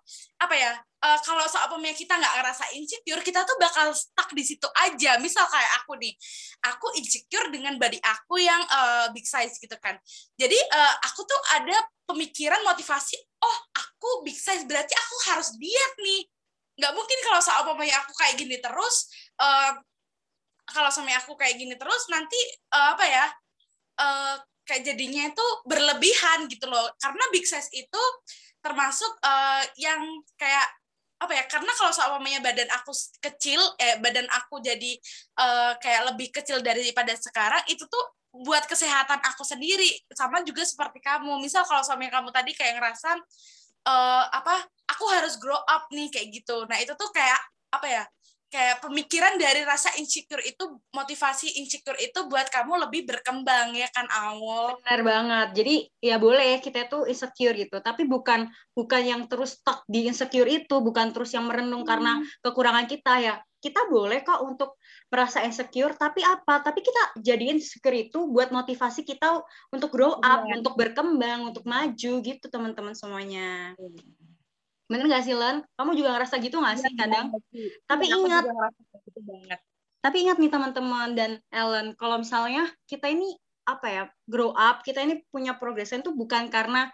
apa 0.43 0.55
ya 0.59 0.73
uh, 1.07 1.19
kalau 1.23 1.47
pemia 1.77 1.95
kita 1.95 2.19
nggak 2.19 2.35
ngerasa 2.43 2.65
insecure 2.77 3.23
kita 3.23 3.47
tuh 3.47 3.57
bakal 3.57 3.95
stuck 3.95 4.29
di 4.35 4.43
situ 4.43 4.67
aja. 4.83 5.17
Misal 5.23 5.47
kayak 5.47 5.73
aku 5.85 5.97
nih 5.97 6.13
aku 6.67 6.87
insecure 6.99 7.49
dengan 7.55 7.79
body 7.79 8.03
aku 8.03 8.43
yang 8.43 8.61
uh, 8.69 9.09
big 9.15 9.25
size 9.25 9.57
gitu 9.63 9.79
kan. 9.79 9.95
Jadi 10.35 10.59
uh, 10.75 10.95
aku 11.07 11.23
tuh 11.23 11.41
ada 11.55 11.77
pemikiran 12.05 12.61
motivasi 12.67 13.17
oh 13.41 13.59
aku 13.73 14.27
big 14.27 14.37
size 14.37 14.67
berarti 14.67 14.93
aku 14.93 15.17
harus 15.33 15.55
diet 15.57 15.95
nih. 16.03 16.23
Nggak 16.75 16.93
mungkin 16.99 17.19
kalau 17.23 17.39
soal 17.39 17.63
pokoknya 17.63 18.03
aku 18.03 18.13
kayak 18.19 18.35
gini 18.35 18.59
terus 18.59 19.07
uh, 19.39 19.79
kalau 20.69 20.89
sama 20.89 21.13
aku 21.17 21.37
kayak 21.37 21.61
gini 21.61 21.77
terus 21.77 22.09
nanti 22.09 22.37
uh, 22.73 22.97
apa 22.97 23.05
ya 23.05 23.27
uh, 24.01 24.37
kayak 24.65 24.83
jadinya 24.83 25.29
itu 25.29 25.47
berlebihan 25.69 26.49
gitu 26.49 26.67
loh. 26.67 26.89
Karena 26.97 27.25
big 27.31 27.45
size 27.45 27.69
itu 27.73 28.03
termasuk 28.65 29.13
uh, 29.21 29.63
yang 29.77 30.01
kayak 30.41 30.67
apa 31.21 31.33
ya 31.37 31.45
karena 31.47 31.73
kalau 31.79 31.93
seumpamanya 31.95 32.41
badan 32.43 32.69
aku 32.75 32.93
kecil 33.23 33.61
eh 33.81 33.97
badan 34.03 34.29
aku 34.29 34.61
jadi 34.61 34.93
uh, 35.41 35.73
kayak 35.79 36.13
lebih 36.13 36.29
kecil 36.35 36.61
daripada 36.61 37.15
sekarang 37.17 37.65
itu 37.71 37.87
tuh 37.87 38.05
buat 38.35 38.67
kesehatan 38.67 39.23
aku 39.23 39.47
sendiri. 39.47 39.95
Sama 40.11 40.43
juga 40.43 40.67
seperti 40.67 40.99
kamu. 40.99 41.39
Misal 41.39 41.63
kalau 41.69 41.87
suami 41.87 42.11
kamu 42.11 42.35
tadi 42.35 42.51
kayak 42.57 42.81
ngerasa 42.81 43.15
uh, 43.87 44.25
apa 44.33 44.65
aku 44.91 45.05
harus 45.13 45.39
grow 45.39 45.61
up 45.71 45.87
nih 45.93 46.11
kayak 46.11 46.43
gitu. 46.43 46.67
Nah 46.67 46.81
itu 46.83 46.93
tuh 46.99 47.09
kayak 47.15 47.41
apa 47.71 47.87
ya 47.87 48.05
kayak 48.55 48.87
pemikiran 48.87 49.35
dari 49.35 49.67
rasa 49.67 49.91
insecure 49.99 50.39
itu 50.47 50.79
motivasi 50.95 51.59
insecure 51.59 51.99
itu 51.99 52.31
buat 52.31 52.47
kamu 52.55 52.87
lebih 52.87 53.03
berkembang 53.03 53.75
ya 53.75 53.91
kan 53.91 54.07
awal 54.07 54.79
benar 54.79 55.03
banget. 55.03 55.49
Jadi 55.59 55.75
ya 55.99 56.23
boleh 56.23 56.63
kita 56.63 56.87
tuh 56.87 57.11
insecure 57.11 57.59
gitu. 57.59 57.83
Tapi 57.83 58.07
bukan 58.07 58.47
bukan 58.71 59.03
yang 59.03 59.27
terus 59.27 59.59
stuck 59.59 59.83
di 59.91 60.07
insecure 60.07 60.47
itu 60.47 60.79
bukan 60.79 61.11
terus 61.11 61.35
yang 61.35 61.51
merenung 61.51 61.83
hmm. 61.83 61.91
karena 61.91 62.13
kekurangan 62.47 62.87
kita 62.87 63.15
ya. 63.19 63.35
Kita 63.59 63.91
boleh 63.91 64.23
kok 64.23 64.45
untuk 64.45 64.79
merasa 65.11 65.43
insecure 65.43 65.99
tapi 65.99 66.23
apa? 66.23 66.63
Tapi 66.63 66.79
kita 66.79 67.19
jadiin 67.19 67.59
insecure 67.59 68.07
itu 68.07 68.31
buat 68.31 68.55
motivasi 68.55 69.03
kita 69.03 69.43
untuk 69.75 69.91
grow 69.91 70.15
up 70.23 70.47
yeah. 70.47 70.63
untuk 70.63 70.79
berkembang 70.79 71.51
untuk 71.51 71.67
maju 71.67 72.13
gitu 72.23 72.47
teman-teman 72.47 72.95
semuanya 72.95 73.75
bener 74.85 75.09
gak 75.09 75.25
sih 75.25 75.37
Len 75.37 75.65
kamu 75.77 75.91
juga 75.97 76.19
ngerasa 76.19 76.35
gitu 76.45 76.61
gak 76.61 76.77
sih 76.81 76.93
iya, 76.93 76.99
kadang 77.01 77.27
tapi 77.89 78.05
ingat 78.13 78.45
gitu 79.09 79.21
tapi 80.05 80.17
ingat 80.29 80.37
nih 80.37 80.53
teman-teman 80.53 81.09
dan 81.17 81.31
Ellen 81.49 81.97
kalau 81.97 82.21
misalnya 82.21 82.69
kita 82.85 83.09
ini 83.09 83.33
apa 83.65 83.87
ya 83.89 84.05
grow 84.29 84.53
up 84.53 84.85
kita 84.85 85.01
ini 85.01 85.25
punya 85.33 85.57
progresen 85.57 86.05
tuh 86.05 86.13
bukan 86.13 86.53
karena 86.53 86.93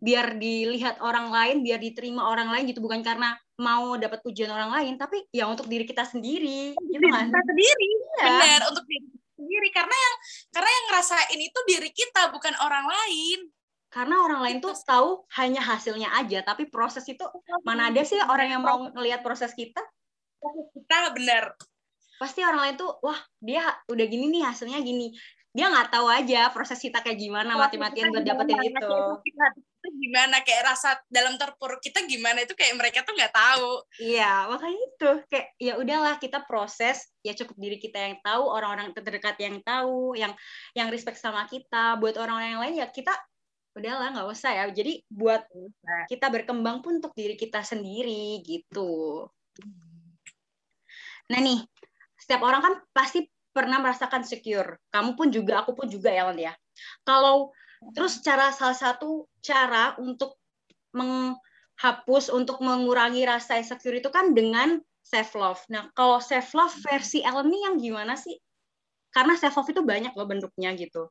biar 0.00 0.40
dilihat 0.40 0.96
orang 1.04 1.28
lain, 1.28 1.60
biar 1.60 1.76
diterima 1.76 2.24
orang 2.32 2.48
lain 2.48 2.72
gitu, 2.72 2.80
bukan 2.80 3.04
karena 3.04 3.36
mau 3.60 4.00
dapat 4.00 4.24
pujian 4.24 4.48
orang 4.48 4.72
lain, 4.72 4.96
tapi 4.96 5.28
ya 5.28 5.44
untuk 5.44 5.68
diri 5.68 5.84
kita 5.84 6.08
sendiri, 6.08 6.72
gitu 6.72 7.06
kan? 7.12 7.28
Kita 7.28 7.42
sendiri, 7.44 7.90
ya. 8.16 8.24
benar 8.24 8.60
untuk 8.72 8.84
diri 8.88 9.06
sendiri. 9.36 9.68
Karena 9.76 9.92
yang 9.92 10.14
karena 10.56 10.70
yang 10.72 10.84
ngerasain 10.88 11.40
itu 11.44 11.58
diri 11.68 11.90
kita, 11.92 12.32
bukan 12.32 12.54
orang 12.64 12.88
lain. 12.88 13.38
Karena 13.90 14.22
orang 14.22 14.40
lain 14.46 14.58
tuh 14.62 14.72
tahu 14.86 15.26
hanya 15.34 15.60
hasilnya 15.60 16.14
aja, 16.14 16.46
tapi 16.46 16.70
proses 16.70 17.02
itu 17.10 17.26
mana 17.66 17.90
ada 17.90 18.00
sih 18.06 18.22
orang 18.22 18.48
yang 18.54 18.62
mau 18.62 18.86
ngelihat 18.94 19.20
proses 19.26 19.50
kita? 19.52 19.82
Kita 20.72 21.10
benar. 21.10 21.58
Pasti 22.22 22.46
orang 22.46 22.70
lain 22.70 22.76
tuh, 22.78 23.02
wah 23.02 23.18
dia 23.42 23.66
udah 23.90 24.06
gini 24.06 24.30
nih 24.30 24.42
hasilnya 24.46 24.78
gini 24.80 25.10
dia 25.50 25.66
nggak 25.66 25.90
tahu 25.90 26.06
aja 26.06 26.46
proses 26.54 26.78
kita 26.78 27.02
kayak 27.02 27.18
gimana 27.18 27.58
mati-matian 27.58 28.14
buat 28.14 28.22
dapetin 28.22 28.70
itu. 28.70 28.98
Kita, 29.26 29.44
gimana 29.98 30.46
kayak 30.46 30.62
rasa 30.62 30.94
dalam 31.10 31.34
terpuruk 31.34 31.82
kita 31.82 32.06
gimana 32.06 32.46
itu 32.46 32.54
kayak 32.54 32.78
mereka 32.78 33.02
tuh 33.02 33.18
nggak 33.18 33.34
tahu. 33.34 33.82
Iya 33.98 34.46
makanya 34.46 34.78
itu 34.78 35.10
kayak 35.26 35.46
ya 35.58 35.74
udahlah 35.74 36.14
kita 36.22 36.46
proses 36.46 37.10
ya 37.26 37.34
cukup 37.34 37.56
diri 37.58 37.82
kita 37.82 37.98
yang 37.98 38.22
tahu 38.22 38.46
orang-orang 38.46 38.94
terdekat 38.94 39.34
yang 39.42 39.58
tahu 39.66 40.14
yang 40.14 40.30
yang 40.78 40.86
respect 40.86 41.18
sama 41.18 41.50
kita 41.50 41.98
buat 41.98 42.14
orang-orang 42.14 42.50
yang 42.54 42.62
lain 42.62 42.74
ya 42.78 42.86
kita 42.86 43.10
udahlah 43.70 44.10
nggak 44.10 44.28
usah 44.34 44.50
ya 44.50 44.64
jadi 44.74 44.98
buat 45.06 45.46
kita 46.10 46.26
berkembang 46.26 46.82
pun 46.82 46.98
untuk 46.98 47.14
diri 47.14 47.38
kita 47.38 47.62
sendiri 47.62 48.42
gitu. 48.42 49.26
Nah 51.30 51.38
nih 51.38 51.62
setiap 52.18 52.42
orang 52.42 52.62
kan 52.62 52.74
pasti 52.90 53.30
pernah 53.50 53.82
merasakan 53.82 54.22
secure. 54.22 54.78
Kamu 54.94 55.18
pun 55.18 55.34
juga, 55.34 55.62
aku 55.62 55.74
pun 55.74 55.90
juga 55.90 56.14
ya, 56.14 56.30
ya. 56.38 56.54
Kalau 57.02 57.50
terus 57.96 58.22
cara 58.22 58.54
salah 58.54 58.76
satu 58.76 59.26
cara 59.42 59.98
untuk 59.98 60.38
menghapus, 60.94 62.30
untuk 62.30 62.62
mengurangi 62.62 63.26
rasa 63.26 63.58
insecure 63.58 63.98
itu 63.98 64.10
kan 64.12 64.36
dengan 64.36 64.78
self 65.02 65.34
love. 65.34 65.62
Nah, 65.72 65.90
kalau 65.96 66.22
self 66.22 66.54
love 66.54 66.74
versi 66.86 67.24
Ellen 67.26 67.50
ini 67.50 67.58
yang 67.66 67.76
gimana 67.80 68.14
sih? 68.14 68.38
Karena 69.10 69.34
self 69.34 69.58
love 69.58 69.70
itu 69.74 69.82
banyak 69.82 70.14
loh 70.14 70.28
bentuknya 70.28 70.70
gitu. 70.78 71.10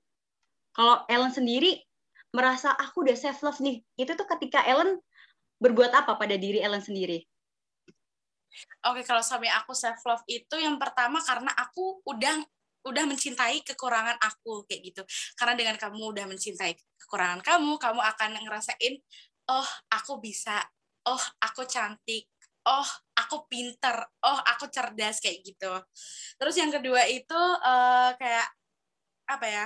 Kalau 0.71 1.03
Ellen 1.11 1.33
sendiri 1.33 1.83
merasa 2.33 2.73
aku 2.77 3.05
udah 3.05 3.17
self 3.17 3.41
love 3.41 3.59
nih, 3.61 3.81
itu 3.97 4.11
tuh 4.13 4.27
ketika 4.37 4.61
Ellen 4.65 5.01
berbuat 5.59 5.91
apa 5.91 6.15
pada 6.15 6.35
diri 6.37 6.61
Ellen 6.61 6.81
sendiri? 6.81 7.25
Oke, 8.89 9.05
kalau 9.05 9.21
sampai 9.21 9.49
aku 9.51 9.75
self 9.75 10.01
love 10.05 10.25
itu 10.25 10.55
yang 10.57 10.77
pertama 10.81 11.21
karena 11.21 11.51
aku 11.57 12.01
udah 12.05 12.41
udah 12.79 13.03
mencintai 13.03 13.61
kekurangan 13.67 14.15
aku 14.23 14.63
kayak 14.65 14.81
gitu. 14.93 15.01
Karena 15.35 15.53
dengan 15.53 15.75
kamu 15.75 16.15
udah 16.15 16.25
mencintai 16.25 16.73
kekurangan 17.05 17.43
kamu, 17.43 17.75
kamu 17.75 18.01
akan 18.01 18.29
ngerasain 18.39 18.93
oh, 19.49 19.69
aku 19.89 20.21
bisa. 20.21 20.61
Oh, 21.09 21.21
aku 21.41 21.65
cantik. 21.65 22.29
Oh, 22.69 22.85
aku 23.17 23.49
pinter. 23.49 23.97
Oh, 24.21 24.39
aku 24.45 24.69
cerdas 24.69 25.17
kayak 25.17 25.41
gitu. 25.41 25.73
Terus 26.37 26.55
yang 26.55 26.69
kedua 26.69 27.03
itu 27.09 27.39
uh, 27.65 28.13
kayak 28.15 28.47
apa 29.25 29.45
ya? 29.49 29.65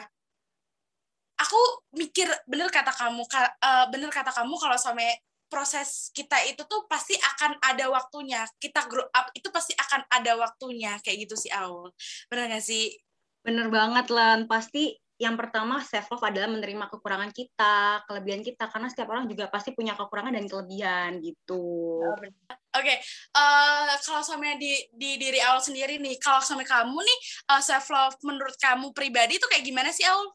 Aku 1.42 1.60
mikir 1.98 2.30
bener 2.46 2.70
kata 2.70 2.94
kamu, 2.94 3.26
uh, 3.26 3.86
bener 3.90 4.10
kata 4.14 4.30
kamu 4.30 4.54
kalau 4.58 4.78
sampai 4.78 5.18
proses 5.54 6.10
kita 6.18 6.42
itu 6.50 6.66
tuh 6.66 6.90
pasti 6.90 7.14
akan 7.14 7.62
ada 7.62 7.86
waktunya. 7.94 8.42
Kita 8.58 8.90
grow 8.90 9.06
up 9.14 9.30
itu 9.38 9.54
pasti 9.54 9.78
akan 9.78 10.02
ada 10.10 10.34
waktunya 10.38 10.98
kayak 11.06 11.30
gitu 11.30 11.38
sih 11.38 11.54
Aul. 11.54 11.94
Bener 12.26 12.50
gak 12.50 12.66
sih? 12.66 12.98
Bener 13.46 13.70
banget 13.70 14.10
Lan. 14.10 14.50
Pasti 14.50 14.98
yang 15.22 15.38
pertama 15.38 15.78
self 15.86 16.10
love 16.10 16.26
adalah 16.26 16.50
menerima 16.50 16.90
kekurangan 16.90 17.30
kita, 17.30 18.02
kelebihan 18.10 18.42
kita 18.42 18.66
karena 18.66 18.90
setiap 18.90 19.14
orang 19.14 19.30
juga 19.30 19.46
pasti 19.48 19.72
punya 19.72 19.94
kekurangan 19.94 20.34
dan 20.34 20.50
kelebihan 20.50 21.22
gitu. 21.22 22.02
Oke, 22.04 22.34
okay. 22.74 22.98
uh, 23.38 23.94
eh, 23.94 24.02
kalau 24.02 24.26
sama 24.26 24.58
di 24.58 24.74
di 24.90 25.22
diri 25.22 25.38
Aul 25.46 25.62
sendiri 25.62 26.02
nih, 26.02 26.18
kalau 26.18 26.42
sama 26.42 26.66
kamu 26.66 26.98
nih 26.98 27.20
uh, 27.54 27.62
self 27.62 27.88
love 27.94 28.18
menurut 28.26 28.58
kamu 28.58 28.90
pribadi 28.92 29.38
itu 29.38 29.46
kayak 29.46 29.62
gimana 29.62 29.94
sih 29.94 30.04
Aul? 30.10 30.34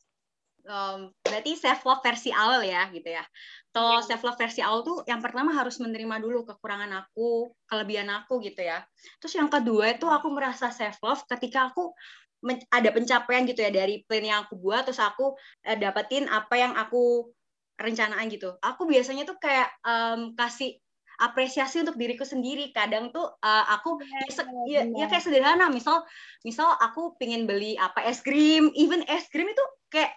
Um, 0.68 1.14
berarti 1.24 1.54
self 1.56 1.86
love 1.86 2.02
versi 2.02 2.34
Aul 2.34 2.66
ya 2.66 2.90
gitu 2.90 3.08
ya. 3.08 3.24
Kalau 3.68 4.02
self 4.02 4.24
love 4.26 4.34
versi 4.40 4.58
awal 4.58 4.82
tuh 4.82 5.06
yang 5.06 5.22
pertama 5.22 5.54
harus 5.54 5.78
menerima 5.78 6.18
dulu 6.18 6.42
kekurangan 6.48 6.90
aku, 7.04 7.52
kelebihan 7.70 8.10
aku 8.10 8.42
gitu 8.42 8.66
ya. 8.66 8.82
Terus 9.22 9.38
yang 9.38 9.46
kedua 9.46 9.94
itu 9.94 10.08
aku 10.10 10.28
merasa 10.34 10.72
self 10.74 10.98
love 11.04 11.22
ketika 11.30 11.70
aku 11.70 11.94
ada 12.74 12.90
pencapaian 12.94 13.46
gitu 13.46 13.60
ya 13.62 13.70
dari 13.70 14.02
plan 14.06 14.22
yang 14.22 14.38
aku 14.46 14.58
buat 14.58 14.86
terus 14.86 15.02
aku 15.02 15.34
eh, 15.66 15.74
dapetin 15.74 16.30
apa 16.30 16.54
yang 16.58 16.72
aku 16.74 17.30
rencanaan 17.78 18.26
gitu. 18.30 18.58
Aku 18.58 18.90
biasanya 18.90 19.22
tuh 19.22 19.38
kayak 19.38 19.70
um, 19.86 20.34
kasih 20.34 20.78
apresiasi 21.18 21.82
untuk 21.82 21.98
diriku 21.98 22.22
sendiri. 22.26 22.70
Kadang 22.74 23.10
tuh 23.14 23.26
uh, 23.26 23.64
aku 23.78 23.98
ya, 24.66 24.82
ya, 24.82 24.82
ya 24.90 25.06
kayak 25.06 25.22
sederhana. 25.22 25.70
Misal 25.70 26.02
misal 26.42 26.74
aku 26.78 27.14
pingin 27.18 27.46
beli 27.46 27.78
apa 27.78 28.06
es 28.06 28.22
krim, 28.22 28.70
even 28.74 29.06
es 29.06 29.26
krim 29.30 29.46
itu 29.46 29.64
kayak 29.90 30.10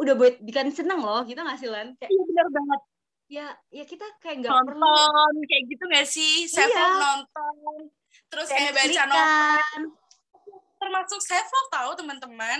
udah 0.00 0.14
buat 0.16 0.34
bikin 0.40 0.72
seneng 0.72 1.04
loh 1.04 1.20
gitu 1.28 1.36
gak 1.36 1.60
sih 1.60 1.68
Lan? 1.68 1.92
Kayak, 2.00 2.10
iya 2.10 2.22
benar 2.24 2.46
banget. 2.48 2.80
Ya, 3.30 3.46
ya 3.70 3.84
kita 3.86 4.06
kayak 4.18 4.42
nggak 4.42 4.58
perlu 4.66 4.82
nonton 4.82 5.34
kayak 5.46 5.64
gitu 5.70 5.84
gak 5.86 6.08
sih? 6.08 6.34
Saya 6.50 6.66
iya. 6.66 6.86
nonton, 6.98 7.54
terus 8.26 8.48
kayak, 8.50 8.74
baca 8.74 9.02
novel. 9.06 9.82
Termasuk 10.80 11.20
saya 11.22 11.44
tahu 11.70 11.90
teman-teman, 11.94 12.58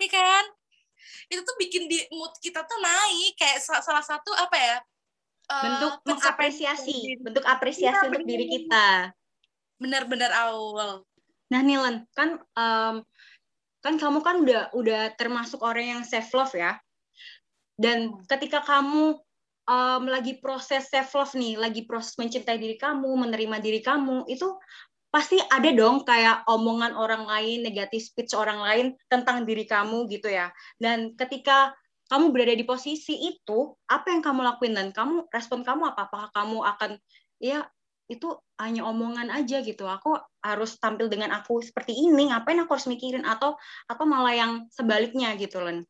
ini 0.00 0.06
kan? 0.08 0.44
Itu 1.30 1.44
tuh 1.46 1.54
bikin 1.60 1.86
di 1.86 2.02
mood 2.10 2.34
kita 2.42 2.66
tuh 2.66 2.78
naik 2.82 3.38
kayak 3.38 3.62
salah 3.62 4.02
satu 4.02 4.34
apa 4.34 4.56
ya? 4.58 4.76
Uh, 5.48 5.62
bentuk 5.64 5.94
mengapresiasi, 6.04 7.22
bentuk 7.22 7.44
apresiasi 7.46 7.94
ya, 7.94 8.08
untuk 8.10 8.26
bener. 8.26 8.30
diri 8.34 8.46
kita. 8.58 8.88
Benar-benar 9.78 10.34
awal. 10.34 11.06
Nah, 11.48 11.60
Nilan, 11.64 12.04
kan 12.12 12.42
um, 12.58 13.06
kan 13.78 13.94
kamu 13.96 14.18
kan 14.20 14.42
udah 14.42 14.74
udah 14.74 15.14
termasuk 15.14 15.62
orang 15.62 15.98
yang 15.98 16.02
self 16.02 16.30
love 16.34 16.54
ya. 16.54 16.78
Dan 17.78 18.10
hmm. 18.10 18.26
ketika 18.26 18.66
kamu 18.66 19.18
um, 19.70 20.02
lagi 20.10 20.42
proses 20.42 20.90
self 20.90 21.14
love 21.14 21.34
nih 21.38 21.54
lagi 21.54 21.86
proses 21.86 22.18
mencintai 22.18 22.58
diri 22.58 22.74
kamu 22.74 23.06
menerima 23.06 23.56
diri 23.62 23.80
kamu 23.84 24.26
itu 24.26 24.58
pasti 25.08 25.40
ada 25.48 25.72
dong 25.72 26.04
kayak 26.04 26.44
omongan 26.44 26.92
orang 26.92 27.24
lain 27.24 27.64
negatif 27.64 28.12
speech 28.12 28.36
orang 28.36 28.60
lain 28.60 28.86
tentang 29.08 29.48
diri 29.48 29.64
kamu 29.64 30.04
gitu 30.12 30.28
ya. 30.28 30.52
Dan 30.76 31.16
ketika 31.16 31.72
kamu 32.08 32.32
berada 32.32 32.56
di 32.56 32.64
posisi 32.64 33.16
itu 33.28 33.76
apa 33.88 34.08
yang 34.12 34.24
kamu 34.24 34.40
lakuin 34.40 34.76
dan 34.76 34.88
kamu 34.92 35.28
respon 35.32 35.64
kamu 35.64 35.92
apa? 35.92 36.08
Apakah 36.08 36.28
kamu 36.32 36.58
akan 36.64 36.90
ya 37.40 37.68
itu 38.08 38.34
hanya 38.56 38.88
omongan 38.88 39.28
aja 39.28 39.60
gitu. 39.60 39.84
Aku 39.84 40.16
harus 40.40 40.80
tampil 40.80 41.12
dengan 41.12 41.30
aku 41.36 41.60
seperti 41.60 41.92
ini, 41.92 42.32
ngapain 42.32 42.58
aku 42.64 42.74
harus 42.74 42.88
mikirin 42.88 43.28
atau 43.28 43.54
atau 43.86 44.04
malah 44.08 44.34
yang 44.34 44.52
sebaliknya 44.72 45.36
gitu, 45.36 45.60
Len. 45.60 45.84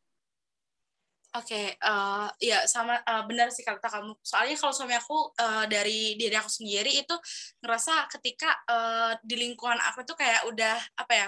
Oke, 1.36 1.54
okay, 1.54 1.66
uh, 1.84 2.26
eh, 2.40 2.50
ya 2.50 2.64
sama 2.64 2.98
uh, 3.04 3.22
benar 3.28 3.52
sih 3.52 3.60
kata 3.60 3.84
kamu. 3.84 4.16
Soalnya 4.24 4.56
kalau 4.56 4.72
suami 4.72 4.96
aku 4.96 5.36
uh, 5.36 5.68
dari 5.68 6.16
diri 6.16 6.32
aku 6.32 6.48
sendiri 6.48 6.88
itu 6.88 7.14
ngerasa 7.60 8.08
ketika 8.16 8.48
uh, 8.64 9.12
di 9.20 9.36
lingkungan 9.36 9.76
aku 9.76 10.08
tuh 10.08 10.16
kayak 10.16 10.48
udah 10.48 10.74
apa 10.96 11.12
ya 11.12 11.26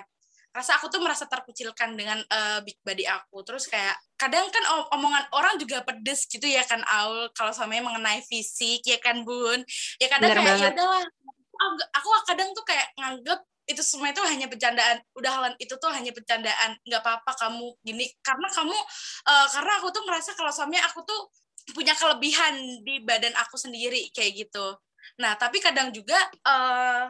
rasa 0.50 0.78
aku 0.78 0.90
tuh 0.90 0.99
merasa 0.99 1.30
terkucilkan 1.30 1.95
dengan 1.95 2.19
uh, 2.26 2.59
big 2.66 2.78
body 2.83 3.07
aku. 3.07 3.47
Terus 3.47 3.71
kayak 3.71 3.95
kadang 4.19 4.50
kan 4.50 4.64
omongan 4.90 5.25
orang 5.30 5.54
juga 5.62 5.87
pedes 5.87 6.26
gitu 6.26 6.42
ya 6.45 6.66
kan 6.66 6.83
Aul 6.87 7.30
kalau 7.33 7.54
samanya 7.54 7.87
mengenai 7.87 8.21
fisik 8.26 8.83
ya 8.83 8.99
kan 8.99 9.23
Bun? 9.23 9.62
Ya 10.02 10.11
kadang 10.11 10.35
Bener 10.35 10.42
kayak 10.42 10.59
ya 10.59 10.71
udahlah. 10.75 11.04
Aku 11.95 12.09
kadang 12.26 12.50
tuh 12.57 12.64
kayak 12.66 12.90
nganggep 12.99 13.40
itu 13.71 13.83
semua 13.87 14.11
itu 14.11 14.19
hanya 14.26 14.50
bercandaan. 14.50 14.99
Udah 15.14 15.30
halan 15.30 15.54
itu 15.62 15.75
tuh 15.78 15.90
hanya 15.95 16.11
bercandaan. 16.11 16.75
Nggak 16.83 17.02
apa-apa 17.07 17.33
kamu 17.47 17.66
gini. 17.87 18.11
Karena 18.19 18.50
kamu 18.50 18.75
uh, 19.30 19.47
karena 19.54 19.73
aku 19.78 19.88
tuh 19.95 20.02
merasa 20.02 20.35
kalau 20.35 20.50
suami 20.50 20.83
aku 20.83 21.07
tuh 21.07 21.30
punya 21.71 21.95
kelebihan 21.95 22.83
di 22.83 23.07
badan 23.07 23.38
aku 23.38 23.54
sendiri 23.54 24.11
kayak 24.11 24.47
gitu. 24.49 24.75
Nah 25.23 25.38
tapi 25.38 25.62
kadang 25.62 25.95
juga 25.95 26.19
uh, 26.42 27.07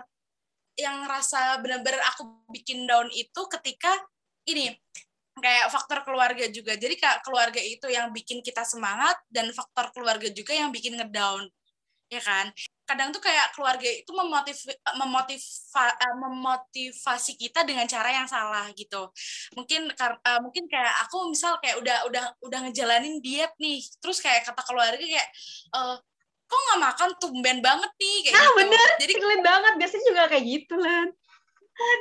yang 0.81 1.05
rasa 1.05 1.61
benar-benar 1.61 2.01
aku 2.17 2.49
bikin 2.49 2.89
down 2.89 3.07
itu 3.13 3.43
ketika 3.53 3.93
ini 4.49 4.73
kayak 5.41 5.73
faktor 5.73 6.05
keluarga 6.05 6.49
juga. 6.53 6.77
Jadi 6.77 6.97
kayak 7.01 7.25
keluarga 7.25 7.61
itu 7.61 7.87
yang 7.89 8.13
bikin 8.13 8.45
kita 8.45 8.65
semangat 8.67 9.17
dan 9.33 9.49
faktor 9.55 9.93
keluarga 9.95 10.29
juga 10.33 10.53
yang 10.57 10.73
bikin 10.73 10.97
ngedown. 11.01 11.49
ya 12.11 12.19
kan 12.19 12.51
kadang 12.91 13.15
tuh 13.15 13.23
kayak 13.23 13.55
keluarga 13.55 13.87
itu 13.87 14.11
memotiv 14.11 14.59
memotiva, 14.99 15.87
uh, 15.95 16.17
memotivasi 16.27 17.39
kita 17.39 17.63
dengan 17.63 17.87
cara 17.87 18.11
yang 18.11 18.27
salah 18.27 18.67
gitu 18.75 19.07
mungkin 19.55 19.95
uh, 19.95 20.41
mungkin 20.43 20.67
kayak 20.67 21.07
aku 21.07 21.31
misal 21.31 21.55
kayak 21.63 21.79
udah 21.79 22.11
udah 22.11 22.25
udah 22.43 22.59
ngejalanin 22.67 23.23
diet 23.23 23.55
nih 23.63 23.79
terus 24.03 24.19
kayak 24.19 24.43
kata 24.43 24.59
keluarga 24.67 24.99
kayak 24.99 25.31
uh, 25.71 26.03
kok 26.50 26.61
nggak 26.66 26.80
makan 26.83 27.11
tumben 27.23 27.59
banget 27.62 27.90
nih? 27.95 28.16
Kayak 28.26 28.35
nah, 28.35 28.42
gitu. 28.42 28.59
bener. 28.59 28.88
Jadi 28.99 29.12
kalian 29.23 29.42
banget. 29.47 29.73
Biasanya 29.78 30.04
juga 30.11 30.23
kayak 30.26 30.45
gitu 30.50 30.75
lah 30.76 31.02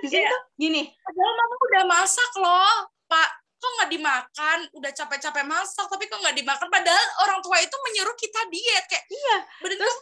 di 0.03 0.07
sini 0.11 0.25
tuh 0.27 0.41
gini. 0.59 0.81
Padahal 0.91 1.33
mama 1.37 1.55
udah 1.55 1.83
masak 1.87 2.31
loh 2.41 2.75
pak. 3.05 3.29
Kok 3.59 3.71
nggak 3.75 3.91
dimakan? 3.91 4.59
Udah 4.75 4.91
capek-capek 4.95 5.45
masak 5.45 5.85
tapi 5.87 6.03
kok 6.09 6.19
nggak 6.19 6.35
dimakan? 6.35 6.67
Padahal 6.71 7.07
orang 7.27 7.39
tua 7.45 7.57
itu 7.61 7.75
menyuruh 7.77 8.15
kita 8.17 8.41
diet. 8.49 8.85
Kayak 8.89 9.05
iya. 9.07 9.37
Bener 9.61 9.75
terus 9.77 9.97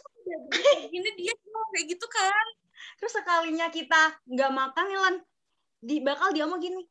gini 0.88 1.10
diet 1.18 1.38
kayak 1.44 1.86
gitu 1.92 2.06
kan. 2.08 2.46
Terus 2.98 3.12
sekalinya 3.12 3.66
kita 3.68 4.16
nggak 4.26 4.50
makan 4.50 4.86
Ilan 4.88 5.14
di 5.78 6.02
bakal 6.02 6.34
dia 6.34 6.42
mau 6.42 6.58
gini 6.58 6.82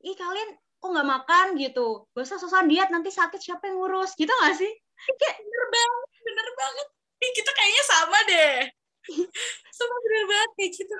ih 0.00 0.16
kalian 0.16 0.56
kok 0.80 0.88
nggak 0.88 1.08
makan? 1.08 1.46
Gitu. 1.58 2.06
Gak 2.14 2.24
usah 2.24 2.38
susah 2.38 2.64
diet. 2.64 2.88
Nanti 2.88 3.10
sakit 3.12 3.40
siapa 3.42 3.68
yang 3.68 3.82
ngurus? 3.82 4.16
Gitu 4.16 4.30
gak 4.30 4.56
sih? 4.56 4.72
Kayak 5.20 5.36
bener 5.44 5.64
banget 5.68 6.10
bener 6.20 6.48
banget 6.54 6.88
ih 7.20 7.32
kita 7.36 7.50
kayaknya 7.52 7.84
sama 8.10 8.20
deh. 8.26 8.58
Sama 9.78 9.94
bener 10.04 10.24
banget 10.28 10.50
kayak 10.58 10.72
gitu. 10.76 10.96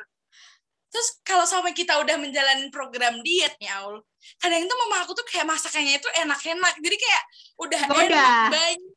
Terus 0.90 1.08
kalau 1.26 1.44
sampai 1.44 1.74
kita 1.74 1.98
udah 2.00 2.16
menjalani 2.16 2.70
program 2.70 3.18
diet 3.26 3.54
nih 3.58 3.70
Aul 3.82 4.02
kadang 4.40 4.60
itu 4.60 4.74
mama 4.76 5.04
aku 5.04 5.16
tuh 5.16 5.24
kayak 5.26 5.48
masakannya 5.48 5.98
itu 5.98 6.08
enak-enak. 6.22 6.74
Jadi 6.80 6.96
kayak 6.96 7.22
udah 7.60 7.82
Goda. 7.88 8.04
enak 8.04 8.52
banyak 8.52 8.94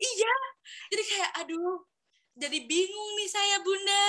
iya. 0.00 0.34
Jadi 0.92 1.02
kayak 1.02 1.30
aduh 1.44 1.82
jadi 2.38 2.58
bingung 2.64 3.10
nih 3.20 3.28
saya 3.28 3.56
bunda. 3.60 4.08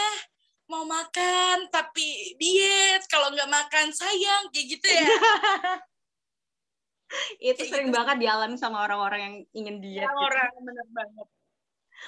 Mau 0.72 0.88
makan 0.88 1.68
tapi 1.68 2.38
diet. 2.40 3.04
Kalau 3.12 3.28
nggak 3.34 3.50
makan 3.52 3.92
sayang. 3.92 4.48
Kayak 4.52 4.68
gitu 4.80 4.88
ya. 4.88 5.04
Itu 7.38 7.62
Kayak 7.62 7.70
sering 7.70 7.90
gitu. 7.92 7.98
banget 8.00 8.18
dialami 8.26 8.56
sama 8.58 8.82
orang-orang 8.88 9.20
yang 9.22 9.36
ingin 9.54 9.76
diet 9.84 10.08
gitu. 10.08 10.18
orang 10.18 10.50
bener 10.64 10.88
banget. 10.90 11.28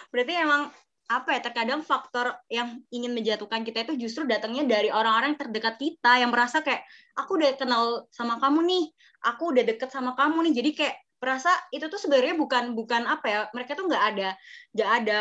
Berarti 0.10 0.34
emang 0.34 0.62
apa 1.06 1.38
ya 1.38 1.40
terkadang 1.46 1.86
faktor 1.86 2.34
yang 2.50 2.82
ingin 2.90 3.14
menjatuhkan 3.14 3.62
kita 3.62 3.86
itu 3.86 4.10
justru 4.10 4.26
datangnya 4.26 4.66
dari 4.66 4.90
orang-orang 4.90 5.38
terdekat 5.38 5.78
kita 5.78 6.18
yang 6.18 6.34
merasa 6.34 6.66
kayak 6.66 6.82
aku 7.14 7.38
udah 7.38 7.54
kenal 7.54 7.84
sama 8.10 8.42
kamu 8.42 8.66
nih 8.66 8.86
aku 9.26 9.52
udah 9.52 9.64
deket 9.66 9.90
sama 9.90 10.14
kamu 10.14 10.50
nih. 10.50 10.54
Jadi 10.62 10.70
kayak 10.78 10.96
merasa 11.18 11.50
itu 11.74 11.86
tuh 11.90 11.98
sebenarnya 11.98 12.38
bukan 12.38 12.78
bukan 12.78 13.10
apa 13.10 13.26
ya 13.26 13.40
mereka 13.56 13.74
tuh 13.74 13.90
nggak 13.90 14.04
ada 14.14 14.30
nggak 14.78 14.90
ada 15.02 15.20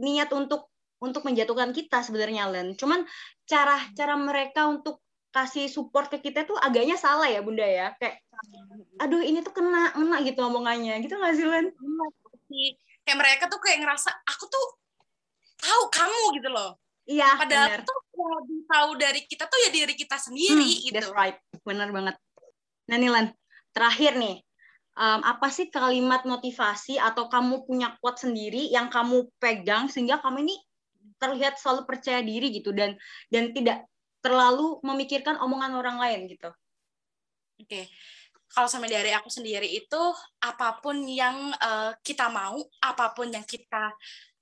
niat 0.00 0.30
untuk 0.32 0.72
untuk 1.04 1.20
menjatuhkan 1.28 1.76
kita 1.76 2.00
sebenarnya 2.00 2.48
Len. 2.48 2.72
Cuman 2.80 3.04
cara 3.44 3.76
cara 3.92 4.16
mereka 4.16 4.64
untuk 4.72 5.04
kasih 5.34 5.66
support 5.68 6.08
ke 6.08 6.22
kita 6.22 6.46
tuh 6.48 6.56
agaknya 6.56 6.96
salah 6.96 7.28
ya 7.28 7.44
bunda 7.44 7.66
ya. 7.66 7.92
Kayak 8.00 8.24
aduh 8.96 9.20
ini 9.20 9.44
tuh 9.44 9.52
kena 9.52 9.92
kena 9.92 10.16
gitu 10.24 10.40
omongannya. 10.40 11.04
Gitu 11.04 11.12
nggak 11.12 11.34
sih 11.36 11.46
Len? 11.46 11.66
Sih. 12.48 12.68
Kayak 13.04 13.18
mereka 13.20 13.44
tuh 13.52 13.60
kayak 13.60 13.84
ngerasa 13.84 14.10
aku 14.24 14.48
tuh 14.48 14.64
tahu 15.64 15.82
kamu 15.88 16.22
gitu 16.36 16.48
loh 16.52 16.76
iya 17.08 17.32
padahal 17.40 17.80
bener. 17.80 17.88
tuh 17.88 17.98
yang 18.14 18.32
lebih 18.40 18.60
tahu 18.68 18.90
dari 18.96 19.20
kita 19.24 19.44
tuh 19.48 19.58
ya 19.64 19.70
diri 19.72 19.94
kita 19.96 20.16
sendiri 20.16 20.70
Hmm, 20.70 20.84
gitu 20.86 20.94
That's 20.94 21.12
right, 21.12 21.36
bener 21.66 21.90
banget. 21.90 22.16
Nah 22.88 22.96
Nilan, 22.96 23.26
terakhir 23.74 24.14
nih, 24.16 24.40
um, 24.94 25.20
apa 25.26 25.50
sih 25.50 25.68
kalimat 25.68 26.22
motivasi 26.24 26.96
atau 26.96 27.26
kamu 27.26 27.66
punya 27.66 27.98
quote 27.98 28.22
sendiri 28.22 28.70
yang 28.70 28.88
kamu 28.88 29.28
pegang 29.42 29.90
sehingga 29.90 30.22
kamu 30.22 30.46
ini 30.46 30.56
terlihat 31.18 31.58
selalu 31.58 31.86
percaya 31.86 32.20
diri 32.22 32.50
gitu 32.54 32.74
dan 32.74 32.94
dan 33.30 33.54
tidak 33.54 33.86
terlalu 34.24 34.80
memikirkan 34.80 35.36
omongan 35.42 35.76
orang 35.76 35.96
lain 36.00 36.20
gitu. 36.32 36.50
oke 37.60 37.82
kalau 38.54 38.70
sama 38.70 38.86
dari 38.86 39.10
aku 39.10 39.26
sendiri 39.26 39.66
itu 39.66 40.02
apa 40.42 40.78
pun 40.78 40.94
yang 41.06 41.50
eh, 41.54 41.92
kita 42.02 42.30
mau 42.30 42.56
apa 42.82 43.14
pun 43.14 43.30
yang 43.30 43.42
kita 43.46 43.94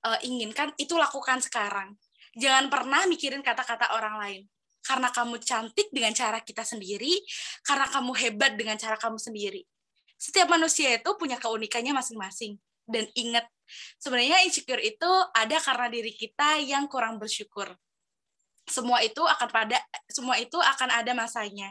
eh, 0.07 0.19
inginkan 0.27 0.75
itu 0.79 0.95
lakukan 0.99 1.39
sekarang. 1.43 1.95
Jangan 2.35 2.73
pernah 2.73 3.05
mikirin 3.05 3.45
kata-kata 3.45 3.93
orang 3.95 4.17
lain. 4.19 4.43
Karena 4.83 5.15
kamu 5.15 5.39
cantik 5.39 5.95
dengan 5.95 6.11
cara 6.11 6.43
kita 6.43 6.67
sendiri 6.67 7.23
karena 7.63 7.87
kamu 7.87 8.13
hebat 8.19 8.59
dengan 8.59 8.75
cara 8.75 8.99
kamu 8.99 9.15
sendiri. 9.15 9.63
Setiap 10.19 10.51
manusia 10.51 10.99
itu 10.99 11.11
punya 11.15 11.39
keunikannya 11.39 11.95
masing-masing. 11.95 12.59
Dan 12.83 13.07
ingat 13.15 13.47
sebenarnya 14.03 14.43
insecure 14.43 14.83
itu 14.83 15.11
ada 15.39 15.55
karena 15.63 15.87
diri 15.87 16.11
kita 16.11 16.59
yang 16.67 16.91
kurang 16.91 17.23
bersyukur. 17.23 17.71
Semua 18.67 19.07
itu 19.07 19.23
akan 19.23 19.49
pada 19.55 19.79
semua 20.11 20.35
itu 20.43 20.59
akan 20.59 20.99
ada 20.99 21.15
masanya. 21.15 21.71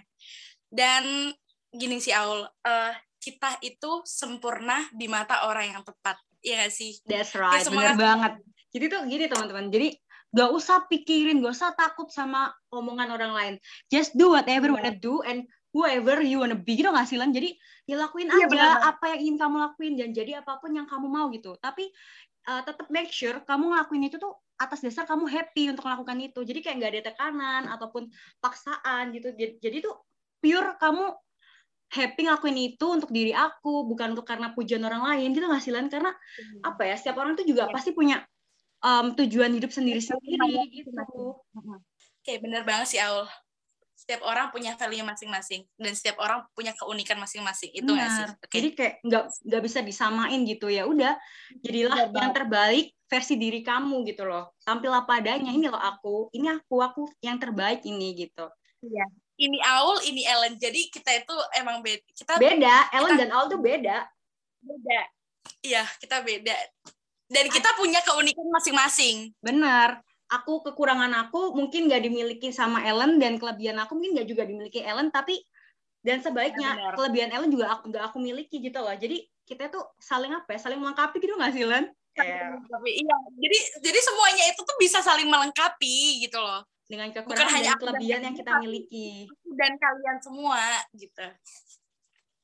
Dan 0.71 1.35
gini 1.67 1.99
sih 1.99 2.15
Aul 2.15 2.47
eh, 2.47 2.95
kita 3.19 3.59
itu 3.59 4.03
sempurna 4.07 4.87
di 4.95 5.11
mata 5.11 5.51
orang 5.51 5.75
yang 5.75 5.83
tepat 5.83 6.15
Iya 6.41 6.65
gak 6.65 6.73
sih 6.73 6.91
That's 7.05 7.33
right, 7.37 7.65
bener 7.69 7.95
banget. 7.97 8.33
Jadi 8.71 8.85
tuh 8.87 9.01
gini 9.05 9.25
teman-teman, 9.29 9.67
jadi 9.69 9.93
gak 10.31 10.49
usah 10.55 10.87
pikirin, 10.87 11.43
gak 11.43 11.53
usah 11.53 11.75
takut 11.75 12.07
sama 12.09 12.49
omongan 12.71 13.13
orang 13.13 13.31
lain. 13.35 13.53
Just 13.91 14.15
do 14.17 14.33
whatever 14.33 14.71
you 14.71 14.75
wanna 14.79 14.95
do 14.95 15.21
and 15.27 15.45
whoever 15.75 16.23
you 16.23 16.39
wanna 16.39 16.57
be 16.57 16.79
gitu 16.79 16.89
gak 16.89 17.05
sih 17.07 17.19
Lan? 17.19 17.35
Jadi 17.35 17.53
ya 17.85 17.99
lakuin 17.99 18.31
Iya, 18.31 18.35
aja 18.35 18.45
bener 18.47 18.63
banget. 18.73 18.81
apa 18.95 19.05
yang 19.15 19.19
ingin 19.21 19.35
kamu 19.37 19.55
lakuin 19.59 19.93
dan 19.99 20.09
jadi 20.15 20.31
apa 20.41 20.51
pun 20.57 20.71
yang 20.71 20.87
kamu 20.87 21.07
mau 21.11 21.27
gitu. 21.35 21.53
Tapi 21.59 21.91
uh, 22.47 22.61
tetap 22.63 22.87
make 22.89 23.11
sure 23.11 23.37
kamu 23.43 23.75
ngelakuin 23.75 24.07
itu 24.07 24.17
tuh 24.17 24.33
atas 24.57 24.79
dasar 24.85 25.03
kamu 25.09 25.25
happy 25.27 25.73
untuk 25.73 25.83
melakukan 25.85 26.17
itu. 26.21 26.39
Jadi 26.45 26.59
kayak 26.61 26.75
nggak 26.79 26.91
ada 26.95 27.01
tekanan 27.11 27.63
ataupun 27.69 28.07
paksaan 28.39 29.11
gitu. 29.13 29.33
Jadi, 29.33 29.53
jadi 29.59 29.77
tuh 29.83 29.99
pure 30.41 30.77
kamu 30.77 31.05
happy 31.91 32.23
ngelakuin 32.23 32.57
itu 32.71 32.85
untuk 32.87 33.11
diri 33.11 33.35
aku, 33.35 33.83
bukan 33.83 34.15
untuk 34.15 34.23
karena 34.23 34.55
pujian 34.55 34.79
orang 34.87 35.03
lain 35.03 35.35
gitu 35.35 35.45
nggak 35.45 35.63
sih 35.63 35.75
Lan? 35.75 35.91
Karena 35.91 36.15
apa 36.63 36.81
ya 36.87 36.95
setiap 36.95 37.19
orang 37.19 37.35
tuh 37.35 37.43
juga 37.43 37.67
Iya. 37.67 37.73
pasti 37.75 37.91
punya 37.91 38.23
um, 38.79 39.11
tujuan 39.19 39.51
hidup 39.51 39.69
sendiri-sendiri 39.75 40.71
gitu. 40.71 40.89
Oke, 42.21 42.33
bener 42.39 42.63
banget 42.63 42.95
sih 42.95 42.99
Aul. 43.03 43.27
Setiap 43.93 44.25
orang 44.25 44.49
punya 44.49 44.73
value 44.73 45.05
masing-masing 45.05 45.61
dan 45.77 45.93
setiap 45.93 46.17
orang 46.17 46.41
punya 46.57 46.73
keunikan 46.73 47.21
masing-masing. 47.21 47.69
Itu 47.69 47.93
nggak 47.93 48.09
sih? 48.09 48.25
Oke. 48.33 48.53
Jadi 48.57 48.67
kayak 48.73 48.93
nggak 49.05 49.23
nggak 49.45 49.61
bisa 49.61 49.79
disamain 49.85 50.41
gitu 50.47 50.73
ya. 50.73 50.89
Udah, 50.89 51.13
jadilah 51.61 52.09
Benar 52.09 52.17
yang 52.17 52.33
terbaik 52.33 52.85
versi 53.05 53.37
diri 53.37 53.61
kamu 53.61 54.07
gitu 54.09 54.25
loh. 54.25 54.57
Tampil 54.65 54.89
apa 54.89 55.21
adanya. 55.21 55.53
Ini 55.53 55.69
loh 55.69 55.77
aku, 55.77 56.33
ini 56.33 56.49
aku, 56.49 56.81
aku 56.81 57.01
yang 57.21 57.37
terbaik 57.37 57.85
ini 57.85 58.25
gitu. 58.25 58.49
Iya. 58.81 59.05
Ini 59.41 59.57
Aul, 59.57 59.97
ini 60.05 60.21
Ellen. 60.21 60.53
Jadi 60.53 60.93
kita 60.93 61.09
itu 61.17 61.33
emang 61.57 61.81
beda. 61.81 62.05
Kita 62.13 62.37
Beda, 62.37 62.75
Ellen 62.93 63.17
Kita- 63.17 63.21
dan 63.25 63.29
Al 63.33 63.45
tuh 63.49 63.57
beda. 63.57 63.97
beda. 64.61 64.99
Iya, 65.65 65.83
kita 65.97 66.21
beda. 66.21 66.53
Dan 67.25 67.49
kita 67.49 67.73
punya 67.73 68.05
keunikan 68.05 68.45
masing-masing. 68.53 69.33
Benar. 69.41 70.05
Aku 70.29 70.61
kekurangan 70.61 71.09
aku 71.27 71.57
mungkin 71.57 71.89
nggak 71.89 72.05
dimiliki 72.05 72.53
sama 72.53 72.85
Ellen 72.85 73.17
dan 73.17 73.41
kelebihan 73.41 73.81
aku 73.81 73.97
mungkin 73.97 74.21
nggak 74.21 74.29
juga 74.29 74.43
dimiliki 74.45 74.79
Ellen 74.85 75.09
tapi 75.09 75.41
dan 76.05 76.21
sebaliknya 76.21 76.71
Ya, 76.71 76.77
benar. 76.77 76.93
kelebihan 76.95 77.29
Ellen 77.33 77.49
juga 77.49 77.65
aku 77.73 77.89
nggak 77.89 78.03
aku 78.13 78.17
miliki 78.21 78.61
gitu 78.61 78.77
loh. 78.77 78.93
Jadi 78.93 79.25
kita 79.43 79.73
tuh 79.73 79.81
saling 79.97 80.31
apa 80.31 80.53
ya? 80.55 80.59
Saling 80.61 80.77
melengkapi 80.79 81.17
gitu 81.17 81.33
nggak 81.35 81.51
sih 81.57 81.65
Len? 81.65 81.89
Tapi 82.67 82.89
iya, 82.91 83.15
jadi 83.39 83.57
jadi 83.89 83.99
semuanya 84.03 84.43
itu 84.51 84.61
tuh 84.61 84.77
bisa 84.77 84.99
saling 85.01 85.27
melengkapi 85.31 86.27
gitu 86.27 86.37
loh. 86.37 86.61
Dengan 86.91 87.15
kekurangan 87.15 87.55
hanya 87.55 87.71
dan 87.71 87.79
kelebihan 87.79 88.21
yang 88.27 88.35
kita 88.35 88.51
miliki. 88.59 89.31
Dan 89.47 89.79
kalian 89.79 90.17
semua 90.19 90.59
gitu. 90.91 91.27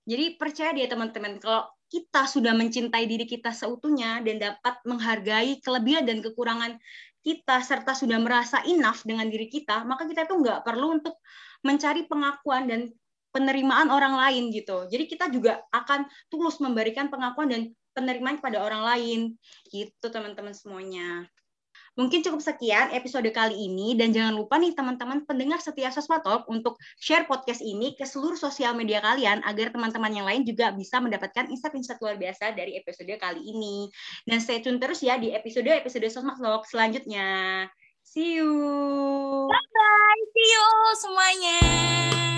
Jadi 0.08 0.26
percaya 0.40 0.72
dia 0.72 0.88
teman-teman 0.88 1.36
kalau 1.44 1.68
kita 1.92 2.24
sudah 2.24 2.56
mencintai 2.56 3.04
diri 3.04 3.28
kita 3.28 3.52
seutuhnya 3.52 4.24
dan 4.24 4.40
dapat 4.40 4.80
menghargai 4.88 5.60
kelebihan 5.60 6.08
dan 6.08 6.24
kekurangan 6.24 6.80
kita 7.28 7.60
serta 7.60 7.92
sudah 7.92 8.16
merasa 8.24 8.64
enough 8.64 9.04
dengan 9.04 9.28
diri 9.28 9.52
kita, 9.52 9.84
maka 9.84 10.08
kita 10.08 10.24
tuh 10.24 10.40
nggak 10.40 10.64
perlu 10.64 10.96
untuk 10.96 11.20
mencari 11.60 12.08
pengakuan 12.08 12.72
dan 12.72 12.88
penerimaan 13.36 13.92
orang 13.92 14.16
lain 14.16 14.48
gitu. 14.56 14.88
Jadi 14.88 15.04
kita 15.12 15.28
juga 15.28 15.60
akan 15.76 16.08
tulus 16.32 16.64
memberikan 16.64 17.12
pengakuan 17.12 17.52
dan 17.52 17.62
penerimaan 17.92 18.40
kepada 18.40 18.64
orang 18.64 18.84
lain 18.88 19.20
gitu 19.68 20.08
teman-teman 20.08 20.56
semuanya. 20.56 21.28
Mungkin 21.98 22.22
cukup 22.22 22.46
sekian 22.46 22.94
episode 22.94 23.26
kali 23.34 23.58
ini 23.58 23.98
dan 23.98 24.14
jangan 24.14 24.38
lupa 24.38 24.62
nih 24.62 24.78
teman-teman 24.78 25.26
pendengar 25.26 25.58
setia 25.58 25.90
Sosma 25.90 26.22
Talk 26.22 26.46
untuk 26.46 26.78
share 27.02 27.26
podcast 27.26 27.58
ini 27.58 27.98
ke 27.98 28.06
seluruh 28.06 28.38
sosial 28.38 28.78
media 28.78 29.02
kalian 29.02 29.42
agar 29.42 29.74
teman-teman 29.74 30.14
yang 30.14 30.30
lain 30.30 30.46
juga 30.46 30.70
bisa 30.78 31.02
mendapatkan 31.02 31.50
insight-insight 31.50 31.98
luar 31.98 32.22
biasa 32.22 32.54
dari 32.54 32.78
episode 32.78 33.10
kali 33.18 33.42
ini. 33.42 33.90
Dan 34.30 34.38
stay 34.38 34.62
tune 34.62 34.78
terus 34.78 35.02
ya 35.02 35.18
di 35.18 35.34
episode-episode 35.34 36.06
Sosma 36.14 36.38
Talk 36.38 36.70
selanjutnya. 36.70 37.66
See 38.06 38.38
you. 38.38 38.54
Bye, 39.50 40.22
see 40.38 40.50
you 40.54 40.70
semuanya. 41.02 41.60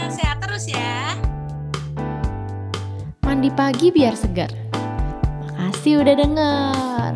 Sehat 0.08 0.40
terus 0.40 0.72
ya. 0.72 1.20
Mandi 3.28 3.52
pagi 3.52 3.92
biar 3.92 4.16
segar. 4.16 4.56
Makasih 5.52 6.00
udah 6.00 6.16
denger. 6.16 7.12